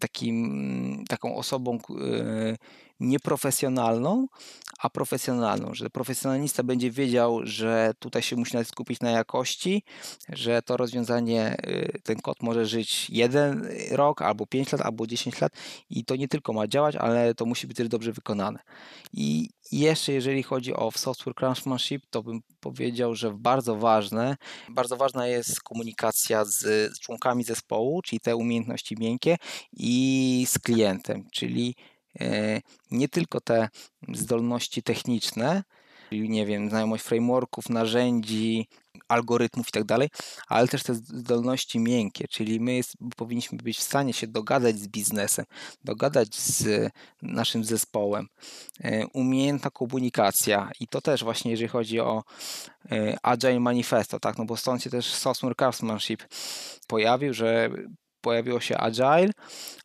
[0.00, 2.56] takim, taką osobą e,
[3.00, 4.26] nieprofesjonalną,
[4.78, 9.82] a profesjonalną, że profesjonalista będzie wiedział, że tutaj się musi skupić na jakości,
[10.28, 15.40] że to rozwiązanie, y, ten kod może żyć jeden rok, albo 5 lat, albo 10
[15.40, 15.52] lat
[15.90, 18.58] i to nie tylko ma działać, ale to musi być też dobrze wykonane.
[19.12, 24.36] I jeszcze jeżeli chodzi o software craftsmanship, to bym powiedział, że bardzo ważne,
[24.68, 29.36] bardzo ważna jest komunikacja z członkami zespołu, czyli te umiejętności miękkie
[29.72, 31.74] i z klientem, czyli
[32.90, 33.68] nie tylko te
[34.08, 35.62] zdolności techniczne,
[36.08, 38.68] czyli nie wiem, znajomość frameworków, narzędzi,
[39.08, 40.08] algorytmów i tak dalej,
[40.48, 44.88] ale też te zdolności miękkie, czyli my jest, powinniśmy być w stanie się dogadać z
[44.88, 45.44] biznesem,
[45.84, 46.90] dogadać z
[47.22, 48.26] naszym zespołem,
[48.80, 52.22] e, umiejętna komunikacja i to też właśnie jeżeli chodzi o
[52.92, 56.22] e, Agile Manifesto, tak, no bo stąd się też software craftsmanship
[56.86, 57.70] pojawił, że
[58.20, 59.30] pojawiło się Agile,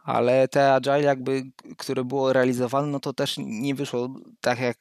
[0.03, 1.43] ale te Agile jakby,
[1.77, 4.09] które było realizowane, no to też nie wyszło
[4.41, 4.77] tak jak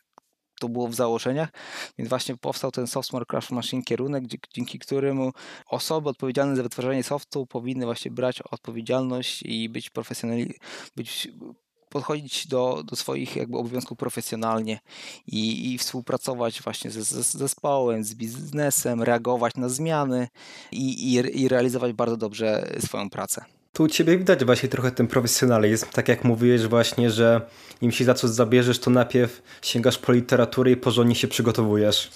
[0.61, 1.49] to było w założeniach,
[1.99, 5.33] więc właśnie powstał ten Software Craft Machine kierunek, dzięki któremu
[5.67, 10.55] osoby odpowiedzialne za wytwarzanie softu powinny właśnie brać odpowiedzialność i być profesjonalni,
[10.97, 11.29] być
[11.95, 14.81] podchodzić do, do swoich jakby obowiązków profesjonalnie
[15.27, 20.29] i, i współpracować właśnie ze, z zespołem, z biznesem, reagować na zmiany
[20.73, 23.45] i, i, i realizować bardzo dobrze swoją pracę.
[23.73, 25.87] Tu u ciebie widać właśnie trochę ten profesjonalizm.
[25.93, 27.41] Tak jak mówiłeś właśnie, że
[27.81, 32.11] im się za coś zabierzesz, to najpierw sięgasz po literaturę i porządnie się przygotowujesz.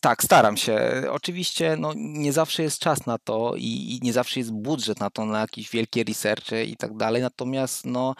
[0.00, 1.02] Tak, staram się.
[1.10, 5.10] Oczywiście no, nie zawsze jest czas na to i, i, nie zawsze jest budżet na
[5.10, 7.22] to, na jakieś wielkie researche i tak dalej.
[7.22, 8.14] Natomiast no,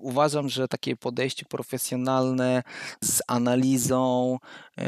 [0.00, 2.62] uważam, że takie podejście profesjonalne
[3.00, 4.38] z analizą
[4.76, 4.84] yy,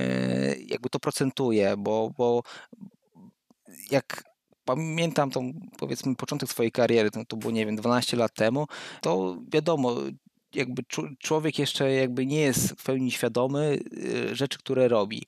[0.66, 2.42] jakby to procentuje, bo, bo
[3.90, 4.24] jak
[4.64, 8.66] pamiętam tą, powiedzmy, początek swojej kariery, to, to było, nie wiem, 12 lat temu,
[9.00, 9.94] to wiadomo,
[10.56, 10.82] jakby
[11.18, 15.22] człowiek jeszcze jakby nie jest w pełni świadomy y, rzeczy, które robi.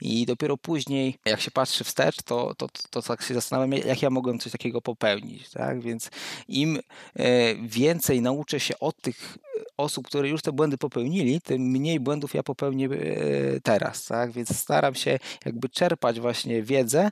[0.00, 4.10] I dopiero później, jak się patrzy wstecz, to, to, to, tak się zastanawiam, jak ja
[4.10, 5.50] mogłem coś takiego popełnić.
[5.50, 5.80] Tak?
[5.80, 6.10] Więc
[6.48, 6.78] im
[7.16, 9.38] e, więcej nauczę się od tych
[9.76, 14.32] osób, które już te błędy popełnili, tym mniej błędów ja popełnię e, teraz, tak?
[14.32, 17.10] Więc staram się jakby czerpać właśnie wiedzę,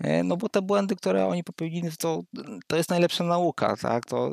[0.00, 2.22] e, no bo te błędy, które oni popełnili, to,
[2.66, 4.06] to jest najlepsza nauka, tak?
[4.06, 4.30] To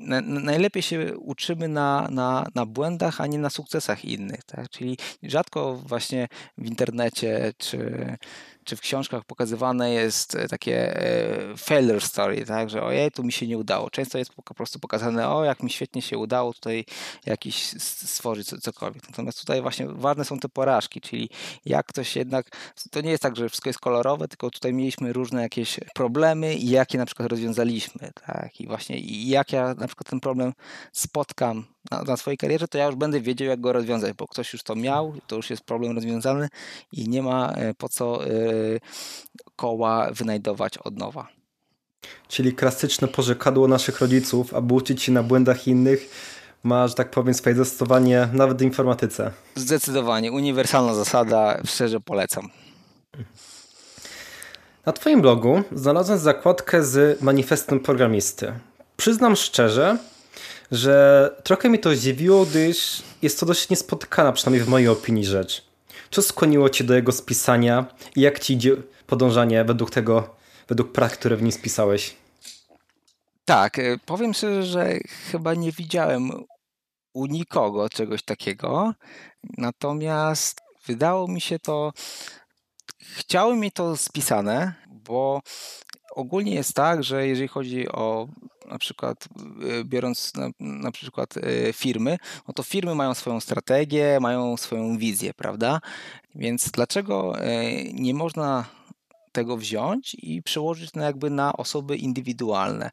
[0.00, 4.68] na, najlepiej się uczymy na, na, na błędach, a nie na sukcesach innych, tak?
[4.70, 8.16] Czyli rzadko właśnie w internecie czy
[8.64, 13.32] czy w książkach pokazywane jest e, takie e, failure story, tak, że ojej, tu mi
[13.32, 13.90] się nie udało.
[13.90, 16.84] Często jest po prostu pokazane, o jak mi świetnie się udało tutaj
[17.26, 19.08] jakiś stworzyć cokolwiek.
[19.08, 21.30] Natomiast tutaj właśnie ważne są te porażki, czyli
[21.64, 22.56] jak ktoś jednak,
[22.90, 26.68] to nie jest tak, że wszystko jest kolorowe, tylko tutaj mieliśmy różne jakieś problemy i
[26.68, 30.52] jakie na przykład rozwiązaliśmy, tak, i właśnie i jak ja na przykład ten problem
[30.92, 34.52] spotkam na, na, swojej karierze, to ja już będę wiedział, jak go rozwiązać, bo ktoś
[34.52, 36.48] już to miał, to już jest problem rozwiązany
[36.92, 38.26] i nie ma e, po co
[39.56, 41.28] koła wynajdować od nowa.
[42.28, 46.10] Czyli klasyczne porzekadło naszych rodziców, aby uczyć się na błędach innych,
[46.62, 49.32] ma, że tak powiem, swoje zastosowanie nawet w informatyce.
[49.54, 50.32] Zdecydowanie.
[50.32, 52.48] Uniwersalna zasada, szczerze polecam.
[54.86, 58.52] Na Twoim blogu znalazłem zakładkę z manifestem programisty.
[58.96, 59.98] Przyznam szczerze,
[60.72, 65.69] że trochę mnie to zdziwiło, gdyż jest to dość niespotykana, przynajmniej w mojej opinii, rzecz.
[66.10, 70.36] Co skłoniło cię do jego spisania i jak ci idzie podążanie według tego,
[70.68, 72.16] według prac, które w nim spisałeś?
[73.44, 74.98] Tak, y, powiem szczerze, że
[75.32, 76.30] chyba nie widziałem
[77.12, 78.94] u nikogo czegoś takiego,
[79.58, 81.92] natomiast wydało mi się to,
[83.16, 85.40] chciałem mieć to spisane, bo
[86.20, 88.28] ogólnie jest tak, że jeżeli chodzi o
[88.70, 89.28] na przykład
[89.80, 94.98] y, biorąc na, na, przykład y, firmy, no to firmy mają swoją strategię, mają swoją
[94.98, 95.80] wizję, prawda?
[96.34, 98.64] Więc dlaczego y, nie można
[99.32, 102.90] tego wziąć i przełożyć na jakby na osoby indywidualne.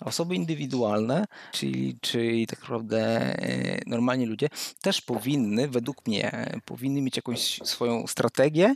[0.00, 4.48] Osoby indywidualne, czyli, czyli tak naprawdę e, normalni ludzie,
[4.80, 8.74] też powinny, według mnie, powinny mieć jakąś swoją strategię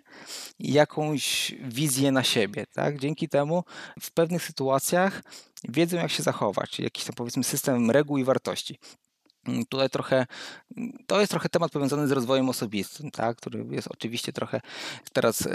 [0.59, 2.65] i jakąś wizję na siebie.
[2.75, 2.99] Tak?
[2.99, 3.65] Dzięki temu
[4.01, 5.23] w pewnych sytuacjach
[5.69, 8.79] wiedzą, jak się zachować, jakiś tam powiedzmy system reguł i wartości.
[9.49, 10.27] Mm, tutaj trochę,
[10.77, 14.61] mm, to jest trochę temat powiązany z rozwojem osobistym, tak, który jest oczywiście trochę
[15.13, 15.51] teraz e,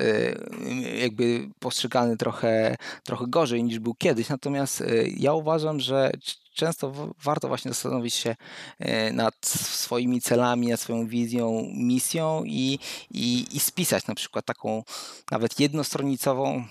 [0.99, 6.11] jakby postrzegany trochę, trochę gorzej niż był kiedyś, natomiast e, ja uważam, że
[6.53, 8.35] często warto właśnie zastanowić się
[8.79, 12.79] e, nad swoimi celami, nad swoją wizją, misją i,
[13.11, 14.83] i, i spisać na przykład taką
[15.31, 16.63] nawet jednostronicową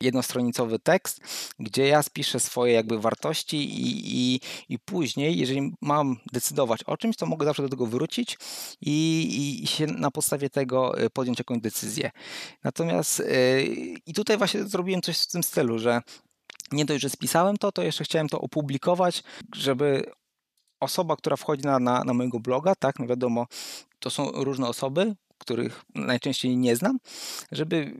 [0.00, 1.20] jednostronicowy tekst,
[1.58, 7.16] gdzie ja spiszę swoje jakby wartości i, i, i później, jeżeli mam decydować o czymś,
[7.16, 8.38] to mogę zawsze do tego wrócić
[8.80, 12.10] i, i się na podstawie tego y, podjąć jakąś decyzję.
[12.64, 13.64] Natomiast yy,
[14.06, 16.00] i tutaj właśnie zrobiłem coś w tym stylu, że
[16.72, 19.22] nie dość, że spisałem to, to jeszcze chciałem to opublikować,
[19.54, 20.04] żeby
[20.80, 23.46] osoba, która wchodzi na, na, na mojego bloga, tak, no wiadomo,
[23.98, 26.98] to są różne osoby, których najczęściej nie znam,
[27.52, 27.94] żeby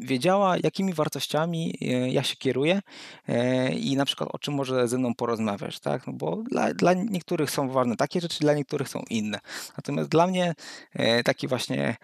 [0.00, 2.80] wiedziała, jakimi wartościami e, ja się kieruję
[3.28, 6.06] e, i na przykład o czym może ze mną porozmawiać, tak?
[6.06, 9.40] No bo dla, dla niektórych są ważne takie rzeczy, dla niektórych są inne.
[9.76, 10.54] Natomiast dla mnie
[10.92, 11.96] e, taki właśnie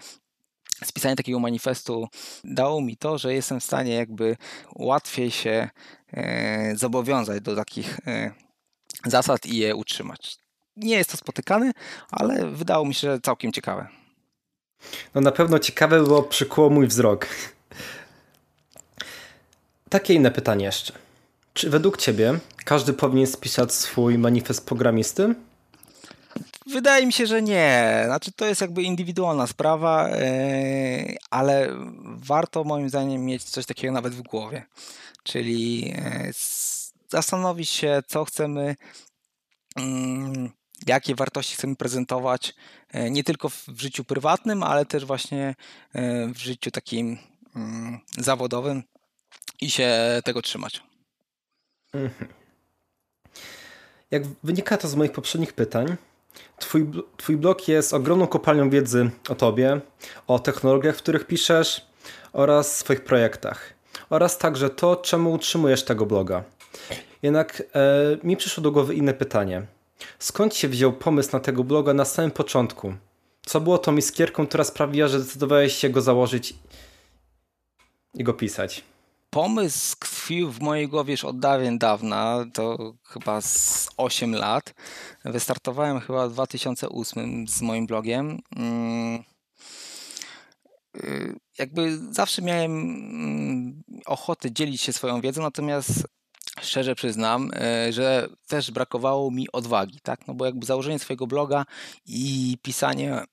[0.85, 2.09] spisanie takiego manifestu
[2.45, 4.37] dało mi to, że jestem w stanie jakby
[4.75, 5.71] łatwiej się
[6.75, 8.01] zobowiązać do takich
[9.05, 10.39] zasad i je utrzymać.
[10.77, 11.73] Nie jest to spotykane,
[12.11, 13.89] ale wydało mi się całkiem ciekawe.
[15.15, 17.27] No na pewno ciekawe było, przykuło mój wzrok.
[19.89, 20.93] Takie inne pytanie jeszcze.
[21.55, 25.35] Czy według ciebie każdy powinien spisać swój manifest programisty?
[26.67, 28.03] Wydaje mi się, że nie.
[28.07, 31.69] Znaczy, to jest jakby indywidualna sprawa, yy, ale
[32.05, 34.67] warto moim zdaniem mieć coś takiego nawet w głowie.
[35.23, 36.33] Czyli yy,
[37.09, 38.77] zastanowić się, co chcemy
[39.77, 39.85] yy,
[40.87, 42.55] jakie wartości chcemy prezentować
[42.91, 45.55] e, nie tylko w życiu prywatnym, ale też właśnie
[45.93, 47.19] e, w życiu takim
[47.57, 48.83] mm, zawodowym
[49.61, 50.83] i się tego trzymać.
[51.95, 52.33] Mhm.
[54.11, 55.97] Jak wynika to z moich poprzednich pytań,
[56.59, 59.81] twój, twój blog jest ogromną kopalnią wiedzy o tobie,
[60.27, 61.87] o technologiach, w których piszesz
[62.33, 63.75] oraz swoich projektach.
[64.11, 66.45] Oraz także to, czemu utrzymujesz tego bloga.
[67.23, 69.67] Jednak e, mi przyszło do głowy inne pytanie.
[70.19, 72.95] Skąd się wziął pomysł na tego bloga na samym początku?
[73.47, 76.55] Co było tą iskierką, która sprawiła, że zdecydowałeś się go założyć
[78.15, 78.85] i go pisać?
[79.31, 84.75] Pomysł tkwił w mojej głowie już od dawien dawna, to chyba z 8 lat.
[85.25, 88.39] Wystartowałem chyba w 2008 z moim blogiem.
[88.57, 89.25] Mm,
[90.97, 96.16] y, jakby zawsze miałem mm, ochotę dzielić się swoją wiedzą, natomiast
[96.61, 100.27] szczerze przyznam, e, że też brakowało mi odwagi, tak?
[100.27, 101.67] No bo jakby założenie swojego bloga
[102.07, 103.25] i pisanie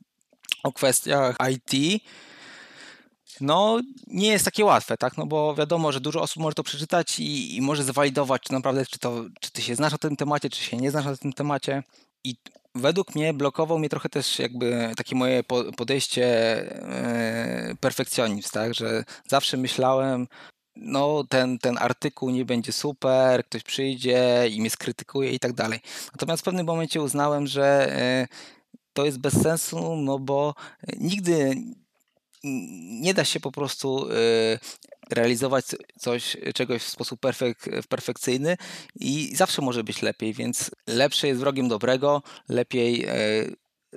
[0.64, 2.02] o kwestiach IT
[3.40, 5.16] no nie jest takie łatwe, tak?
[5.16, 8.86] No bo wiadomo, że dużo osób może to przeczytać i, i może zwalidować, czy naprawdę,
[8.86, 11.32] czy, to, czy ty się znasz na tym temacie, czy się nie znasz na tym
[11.32, 11.82] temacie.
[12.24, 12.36] I
[12.74, 15.42] według mnie blokował mnie trochę też jakby takie moje
[15.76, 16.24] podejście
[16.82, 18.74] e, perfekcjonizm, tak?
[18.74, 20.26] Że zawsze myślałem,
[20.76, 25.80] no ten, ten artykuł nie będzie super, ktoś przyjdzie i mnie skrytykuje i tak dalej.
[26.12, 28.28] Natomiast w pewnym momencie uznałem, że e,
[28.92, 30.54] to jest bez sensu, no bo
[31.00, 31.54] nigdy
[33.00, 34.14] nie da się po prostu e,
[35.10, 35.64] realizować
[35.98, 37.58] coś, czegoś w sposób perfek,
[37.88, 38.56] perfekcyjny
[38.94, 43.14] i zawsze może być lepiej, więc lepsze jest wrogiem dobrego, lepiej e,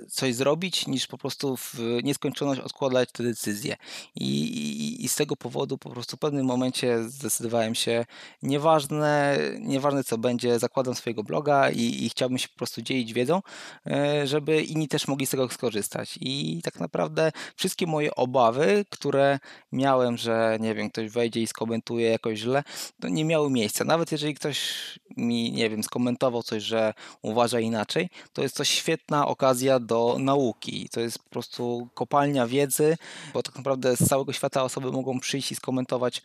[0.08, 3.76] coś zrobić, niż po prostu w nieskończoność odkładać te decyzje.
[4.14, 8.06] I, i, I, z tego powodu po prostu w pewnym momencie zdecydowałem się,
[8.42, 13.42] nieważne, nieważne co będzie, zakładam swojego bloga i, i chciałbym się po prostu dzielić wiedzą,
[13.86, 16.18] e, żeby inni też mogli z tego skorzystać.
[16.20, 19.38] I tak naprawdę wszystkie moje obawy, które
[19.72, 22.62] miałem, że nie wiem, ktoś wejdzie i skomentuje jakoś źle,
[23.00, 23.84] to nie miały miejsca.
[23.84, 24.74] Nawet jeżeli ktoś
[25.16, 30.88] mi, nie wiem, skomentował coś, że uważa inaczej, to jest to świetna okazja do nauki.
[30.92, 32.96] To jest po prostu kopalnia wiedzy,
[33.34, 36.22] bo tak naprawdę z całego świata osoby mogą przyjść i skomentować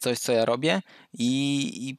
[0.00, 0.82] coś, co ja robię
[1.12, 1.26] i,
[1.88, 1.96] i,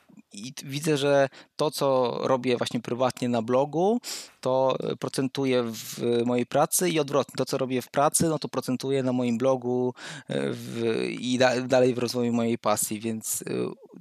[0.48, 4.00] i, widzę, że to, co robię właśnie prywatnie na blogu,
[4.42, 7.34] to procentuję w mojej pracy i odwrotnie.
[7.38, 9.94] To, co robię w pracy, no to procentuję na moim blogu
[10.28, 13.46] e, w, i da, dalej w rozwoju mojej pasji, więc e,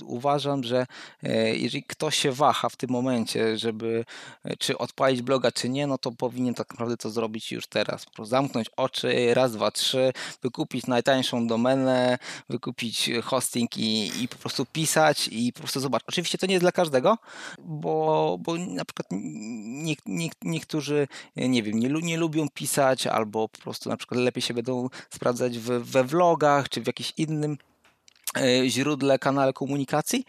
[0.05, 0.87] uważam, że
[1.23, 4.05] e, jeżeli ktoś się waha w tym momencie, żeby
[4.59, 8.05] czy odpalić bloga, czy nie, no to powinien tak naprawdę to zrobić już teraz.
[8.05, 12.19] Po prostu zamknąć oczy, raz, dwa, trzy, wykupić najtańszą domenę,
[12.49, 16.09] wykupić hosting i, i po prostu pisać i po prostu zobaczyć.
[16.09, 17.19] Oczywiście to nie jest dla każdego,
[17.59, 23.49] bo, bo na przykład nie, nie, niektórzy, e, nie wiem, nie, nie lubią pisać, albo
[23.49, 27.59] po prostu na przykład lepiej się będą sprawdzać w, we vlogach, czy w jakimś innym
[27.65, 27.74] E,
[28.67, 30.25] źródle, kanale komunikacji.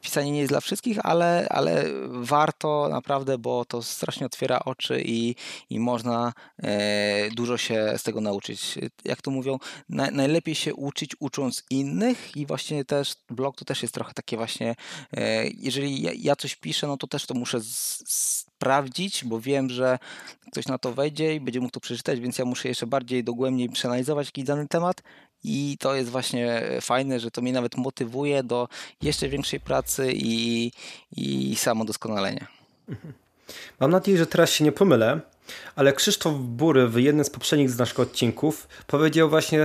[0.00, 5.34] Pisanie nie jest dla wszystkich, ale, ale warto naprawdę, bo to strasznie otwiera oczy i,
[5.70, 6.32] i można
[6.62, 8.78] e, dużo się z tego nauczyć.
[9.04, 13.82] Jak to mówią, na, najlepiej się uczyć ucząc innych i właśnie też blog to też
[13.82, 14.74] jest trochę takie właśnie,
[15.16, 18.02] e, jeżeli ja, ja, coś piszę, no to też to muszę z,
[18.58, 19.98] sprawdzić, bo wiem, że
[20.52, 23.68] ktoś na to wejdzie i będzie mógł to przeczytać, więc ja muszę jeszcze bardziej dogłębniej
[23.68, 25.02] przeanalizować jakiś dany temat
[25.44, 28.68] i to jest właśnie fajne, że to mnie nawet motywuje do
[29.02, 30.72] jeszcze większej pracy i,
[31.16, 32.46] i samodoskonalenia.
[33.80, 35.20] Mam nadzieję, że teraz się nie pomylę,
[35.76, 39.60] ale Krzysztof Bury w jednym z poprzednich z naszych odcinków powiedział właśnie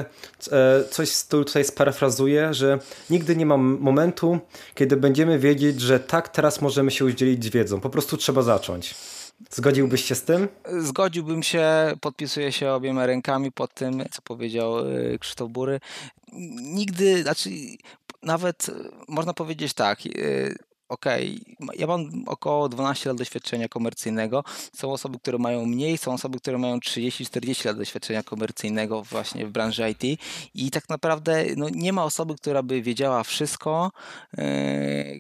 [0.52, 4.40] e, coś, co tutaj sparafrazuję, że nigdy nie ma momentu,
[4.76, 7.82] kiedy będziemy wiedzieć, że tak, teraz możemy się udzielić wiedzą.
[7.82, 8.96] Po prostu trzeba zacząć.
[9.50, 10.48] Zgodziłbyś się z tym?
[10.80, 11.66] Zgodziłbym się,
[12.02, 15.80] podpisuję się obiema rękami pod tym, co powiedział e, Krzysztof Bury.
[16.62, 17.50] Nigdy, znaczy
[18.24, 18.68] nawet
[19.08, 20.00] można powiedzieć tak,
[20.94, 21.40] okay,
[21.76, 24.44] ja mam około 12 lat doświadczenia komercyjnego.
[24.76, 29.52] Są osoby, które mają mniej, są osoby, które mają 30-40 lat doświadczenia komercyjnego właśnie w
[29.52, 30.22] branży IT
[30.56, 33.92] i tak naprawdę no, nie ma osoby, która by wiedziała wszystko,
[34.38, 34.44] yy,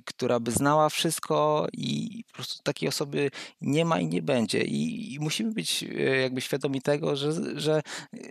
[0.06, 4.64] która by znała wszystko i po prostu takiej osoby nie ma i nie będzie.
[4.64, 7.82] I, i musimy być yy, jakby świadomi tego, że, że,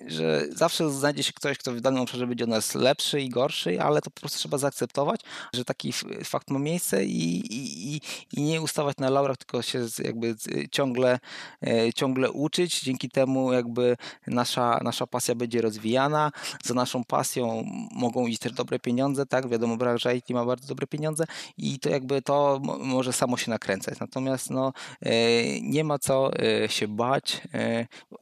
[0.07, 3.83] że zawsze znajdzie się ktoś, kto w danym obszarze będzie od nas lepszy i gorszy,
[3.83, 5.21] ale to po prostu trzeba zaakceptować,
[5.55, 5.93] że taki
[6.25, 8.01] fakt ma miejsce i i,
[8.33, 10.35] i, nie ustawać na laurach, tylko się jakby
[10.71, 11.19] ciągle,
[11.67, 12.81] e, ciągle uczyć.
[12.81, 16.33] Dzięki temu jakby nasza, nasza pasja będzie rozwijana.
[16.65, 19.49] Za naszą pasją mogą iść też dobre pieniądze, tak?
[19.49, 21.25] Wiadomo, branża IT ma bardzo dobre pieniądze
[21.59, 24.01] i to jakby to może samo się nakręcać.
[24.01, 24.73] Natomiast no,
[25.03, 25.13] e,
[25.61, 26.31] nie ma co
[26.69, 27.41] się bać.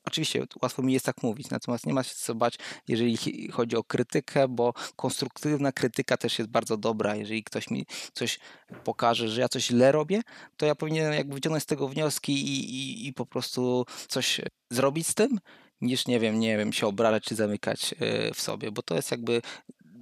[0.05, 2.59] Oczywiście łatwo mi jest tak mówić, natomiast nie ma się co bać,
[2.89, 3.17] jeżeli
[3.53, 7.17] chodzi o krytykę, bo konstruktywna krytyka też jest bardzo dobra.
[7.17, 8.41] Jeżeli ktoś mi coś
[8.85, 10.21] pokaże, że ja coś źle robię,
[10.57, 14.41] to ja powinienem jakby wyciągnąć z tego wnioski i, i, i po prostu coś
[14.71, 15.41] zrobić z tym,
[15.81, 19.11] niż nie wiem, nie wiem, się obrażać czy zamykać e, w sobie, bo to jest
[19.11, 19.43] jakby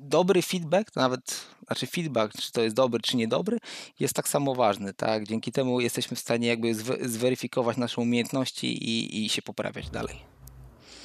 [0.09, 3.59] dobry feedback, to nawet, znaczy feedback, czy to jest dobry, czy niedobry,
[4.01, 5.27] jest tak samo ważny, tak?
[5.27, 6.75] Dzięki temu jesteśmy w stanie jakby
[7.09, 10.17] zweryfikować nasze umiejętności i, i się poprawiać dalej.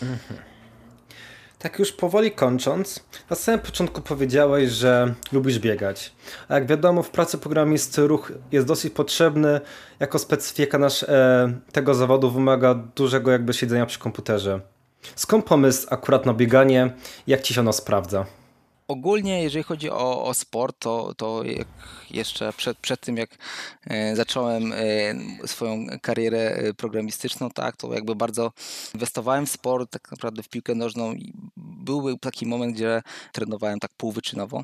[0.02, 0.53] Mhm.
[1.64, 6.14] Tak już powoli kończąc, na samym początku powiedziałeś, że lubisz biegać.
[6.50, 9.62] A jak wiadomo, w pracy programisty ruch jest dosyć potrzebny.
[10.00, 14.60] Jako specyfika nasz, e, tego zawodu wymaga dużego jakby siedzenia przy komputerze.
[15.16, 16.94] Skąd pomysł akurat na bieganie?
[17.28, 18.26] Jak ci się ono sprawdza?
[18.88, 21.44] Ogólnie, jeżeli chodzi o, o sport, to, to
[22.12, 23.30] jeszcze przed, przed tym, jak
[23.88, 24.78] e, zacząłem e,
[25.48, 28.52] swoją karierę e, programistyczną, tak, to jakby bardzo
[28.94, 31.14] inwestowałem w sport, tak naprawdę w piłkę nożną
[31.58, 34.64] byłby taki moment, gdzie trenowałem tak półwyczynowo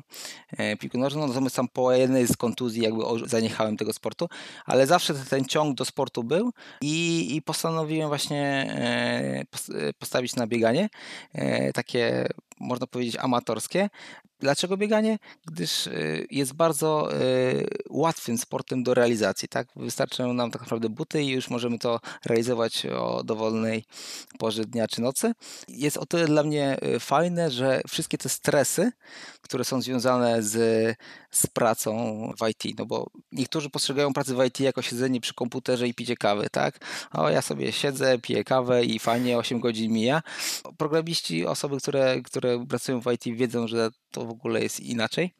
[0.80, 4.28] piłkę nożną, natomiast tam po jednej z kontuzji jakby zaniechałem tego sportu,
[4.66, 8.74] ale zawsze ten ciąg do sportu był i, i postanowiłem właśnie
[9.98, 10.88] postawić na bieganie,
[11.74, 12.28] takie
[12.60, 13.88] można powiedzieć amatorskie.
[14.40, 15.18] Dlaczego bieganie?
[15.46, 19.48] Gdyż y, jest bardzo y, łatwym sportem do realizacji.
[19.48, 19.68] Tak?
[19.76, 23.84] Wystarczą nam tak naprawdę buty i już możemy to realizować o dowolnej
[24.38, 25.32] porze dnia czy nocy.
[25.68, 28.92] Jest o tyle dla mnie y, fajne, że wszystkie te stresy,
[29.42, 30.96] które są związane z,
[31.30, 31.92] z pracą
[32.40, 36.16] w IT, no bo niektórzy postrzegają pracę w IT jako siedzenie przy komputerze i picie
[36.16, 36.78] kawy, tak?
[37.12, 40.22] O, ja sobie siedzę, piję kawę i fajnie 8 godzin mija.
[40.78, 45.34] Programiści, osoby, które, które pracują w IT wiedzą, że to w ogóle jest inaczej.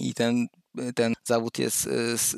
[0.00, 0.46] I ten
[0.94, 1.88] ten zawód jest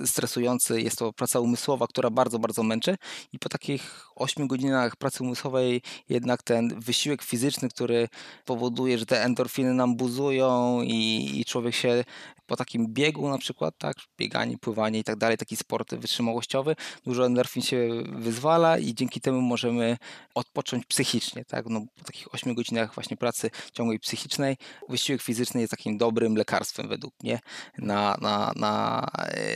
[0.03, 2.97] e, stresujący, jest to praca umysłowa, która bardzo, bardzo męczy
[3.32, 8.09] i po takich 8 godzinach pracy umysłowej jednak ten wysiłek fizyczny, który
[8.45, 12.05] powoduje, że te endorfiny nam buzują i, i człowiek się
[12.47, 17.26] po takim biegu na przykład, tak, bieganie, pływanie i tak dalej, taki sport wytrzymałościowy, dużo
[17.26, 19.97] endorfin się wyzwala i dzięki temu możemy
[20.35, 24.57] odpocząć psychicznie, tak, no po takich 8 godzinach właśnie pracy ciągłej psychicznej
[24.89, 27.41] wysiłek fizyczny jest takim dobrym lekarstwem według mnie
[27.78, 28.53] na, na,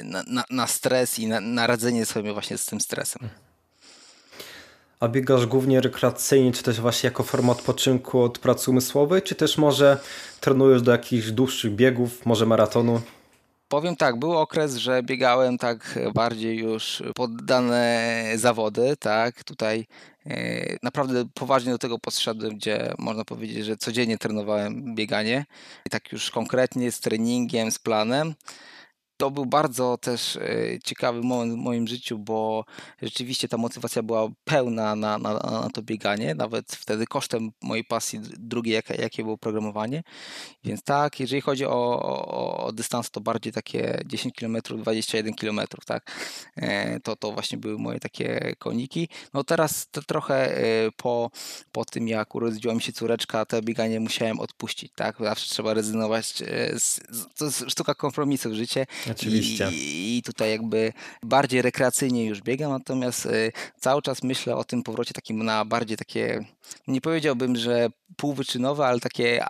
[0.04, 3.28] na, na, na stres i na, na radzenie sobie właśnie z tym stresem.
[5.00, 9.58] A biegasz głównie rekreacyjnie, czy też właśnie jako forma odpoczynku od pracy umysłowej, czy też
[9.58, 9.98] może
[10.40, 13.00] trenujesz do jakichś dłuższych biegów, może maratonu?
[13.68, 19.86] Powiem tak, był okres, że biegałem tak bardziej już poddane zawody, tak, tutaj
[20.26, 25.46] e, naprawdę poważnie do tego podszedłem, gdzie można powiedzieć, że codziennie trenowałem bieganie,
[25.90, 28.34] tak już konkretnie z treningiem, z planem.
[29.18, 32.64] To był bardzo też e, ciekawy moment w moim życiu, bo
[33.02, 38.20] rzeczywiście ta motywacja była pełna na, na, na to bieganie, nawet wtedy kosztem mojej pasji
[38.38, 40.02] drugiej, jakie, jakie było programowanie.
[40.64, 45.60] Więc tak, jeżeli chodzi o, o, o dystans, to bardziej takie 10 km, 21 km,
[45.86, 46.12] tak?
[46.56, 49.08] E, to, to właśnie były moje takie koniki.
[49.34, 50.62] No teraz trochę e,
[50.96, 51.30] po,
[51.72, 55.16] po tym, jak urodziła mi się córeczka, to bieganie musiałem odpuścić, tak?
[55.20, 56.26] Zawsze trzeba rezygnować,
[56.76, 57.00] z,
[57.38, 58.86] to jest sztuka kompromisu w życie.
[59.10, 59.70] Oczywiście.
[59.72, 60.92] I, I, tutaj jakby
[61.22, 65.96] bardziej rekreacyjnie już biegam, natomiast y, cały czas myślę o tym powrocie takim na bardziej
[65.96, 66.44] takie,
[66.86, 69.44] nie powiedziałbym, że półwyczynowe, ale takie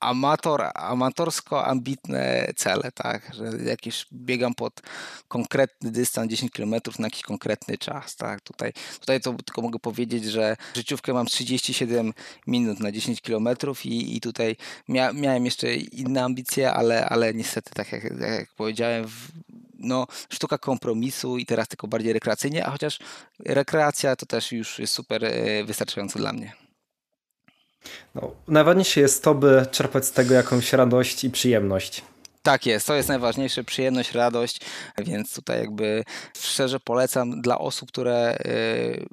[0.00, 4.82] amator, amatorsko ambitne cele, tak, że jakieś biegam pod
[5.28, 10.24] konkretny dystans 10 km na jakiś konkretny czas, tak, tutaj, tutaj to tylko mogę powiedzieć,
[10.24, 12.12] że życiówkę mam 37
[12.46, 13.48] minut na 10 km
[13.84, 14.56] i, i tutaj
[14.88, 18.89] mia, miałem jeszcze inne ambicje, ale, ale niestety, tak jak, jak powiedziałem,
[19.78, 22.98] no, sztuka kompromisu i teraz tylko bardziej rekreacyjnie, a chociaż
[23.38, 26.52] rekreacja to też już jest super e, wystarczająco dla mnie.
[28.14, 32.02] No, najważniejsze jest to, by czerpać z tego jakąś radość i przyjemność.
[32.42, 34.60] Tak jest, to jest najważniejsze, przyjemność, radość,
[34.98, 36.04] więc tutaj jakby
[36.38, 39.06] szczerze polecam dla osób, które y,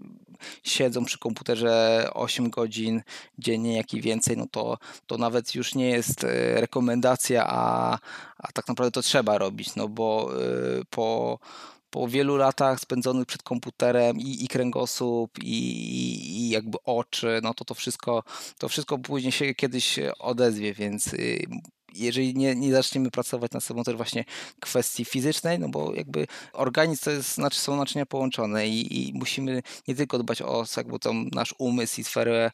[0.63, 3.01] siedzą przy komputerze 8 godzin
[3.37, 7.97] dziennie, jak i więcej, no to, to nawet już nie jest y, rekomendacja, a,
[8.37, 10.29] a tak naprawdę to trzeba robić, no bo
[10.81, 11.39] y, po
[11.89, 15.59] po wielu latach spędzonych przed komputerem i, i kręgosłup i,
[16.39, 18.23] i, jakby oczy, no to to wszystko,
[18.57, 21.45] to wszystko później się kiedyś odezwie, więc y,
[21.99, 24.25] jeżeli nie, nie zaczniemy pracować nad sobą też właśnie
[24.59, 29.61] kwestii fizycznej, no bo jakby organizm to jest, znaczy są naczynia połączone i, i musimy
[29.87, 30.97] nie tylko dbać o jakby
[31.31, 32.51] nasz umysł i sferę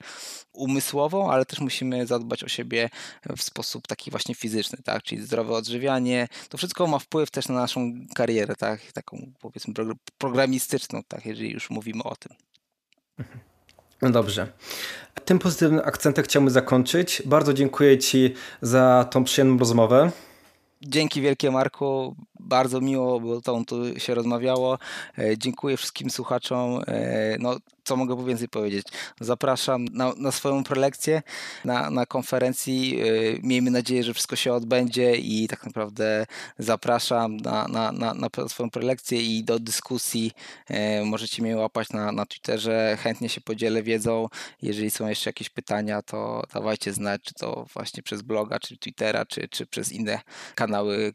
[0.53, 2.89] umysłową, ale też musimy zadbać o siebie
[3.37, 7.55] w sposób taki właśnie fizyczny, tak, czyli zdrowe odżywianie, to wszystko ma wpływ też na
[7.55, 9.73] naszą karierę, tak, taką powiedzmy
[10.17, 12.35] programistyczną, tak, jeżeli już mówimy o tym.
[14.03, 14.47] No dobrze.
[15.25, 17.21] Tym pozytywnym akcentem chciałbym zakończyć.
[17.25, 20.11] Bardzo dziękuję Ci za tą przyjemną rozmowę.
[20.81, 24.77] Dzięki wielkie Marku, bardzo miło było tą tu się rozmawiało.
[25.17, 26.81] E, dziękuję wszystkim słuchaczom.
[26.87, 28.87] E, no, co mogę więcej powiedzieć?
[29.19, 31.21] Zapraszam na, na swoją prelekcję
[31.65, 32.99] na, na konferencji.
[33.01, 33.05] E,
[33.43, 36.25] miejmy nadzieję, że wszystko się odbędzie i tak naprawdę
[36.59, 40.31] zapraszam na, na, na, na swoją prelekcję i do dyskusji.
[41.05, 42.97] Możecie mnie łapać na, na Twitterze.
[43.01, 44.27] Chętnie się podzielę wiedzą.
[44.61, 49.25] Jeżeli są jeszcze jakieś pytania, to dawajcie znać, czy to właśnie przez bloga, czy Twittera,
[49.25, 50.21] czy, czy przez inne
[50.55, 51.13] kanały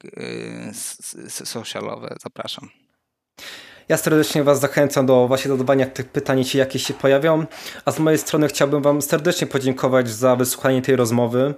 [1.28, 2.16] socialowe.
[2.20, 2.68] Zapraszam.
[3.88, 7.46] Ja serdecznie Was zachęcam do właśnie zadawania tych pytań, jeśli jakieś się pojawią.
[7.84, 11.54] A z mojej strony chciałbym Wam serdecznie podziękować za wysłuchanie tej rozmowy.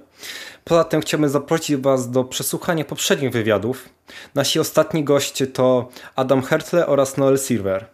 [0.64, 3.88] Poza tym chciałbym zaprosić Was do przesłuchania poprzednich wywiadów.
[4.34, 7.86] Nasi ostatni goście to Adam Hertle oraz Noel Silver.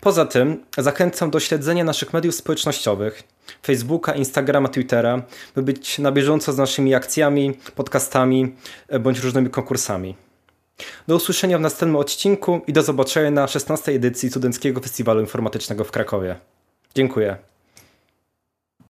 [0.00, 3.22] Poza tym zachęcam do śledzenia naszych mediów społecznościowych
[3.62, 5.22] Facebooka, Instagrama, Twittera,
[5.54, 8.54] by być na bieżąco z naszymi akcjami, podcastami
[9.00, 10.16] bądź różnymi konkursami.
[11.08, 15.90] Do usłyszenia w następnym odcinku i do zobaczenia na 16 edycji Studenckiego Festiwalu Informatycznego w
[15.90, 16.36] Krakowie.
[16.94, 17.51] Dziękuję.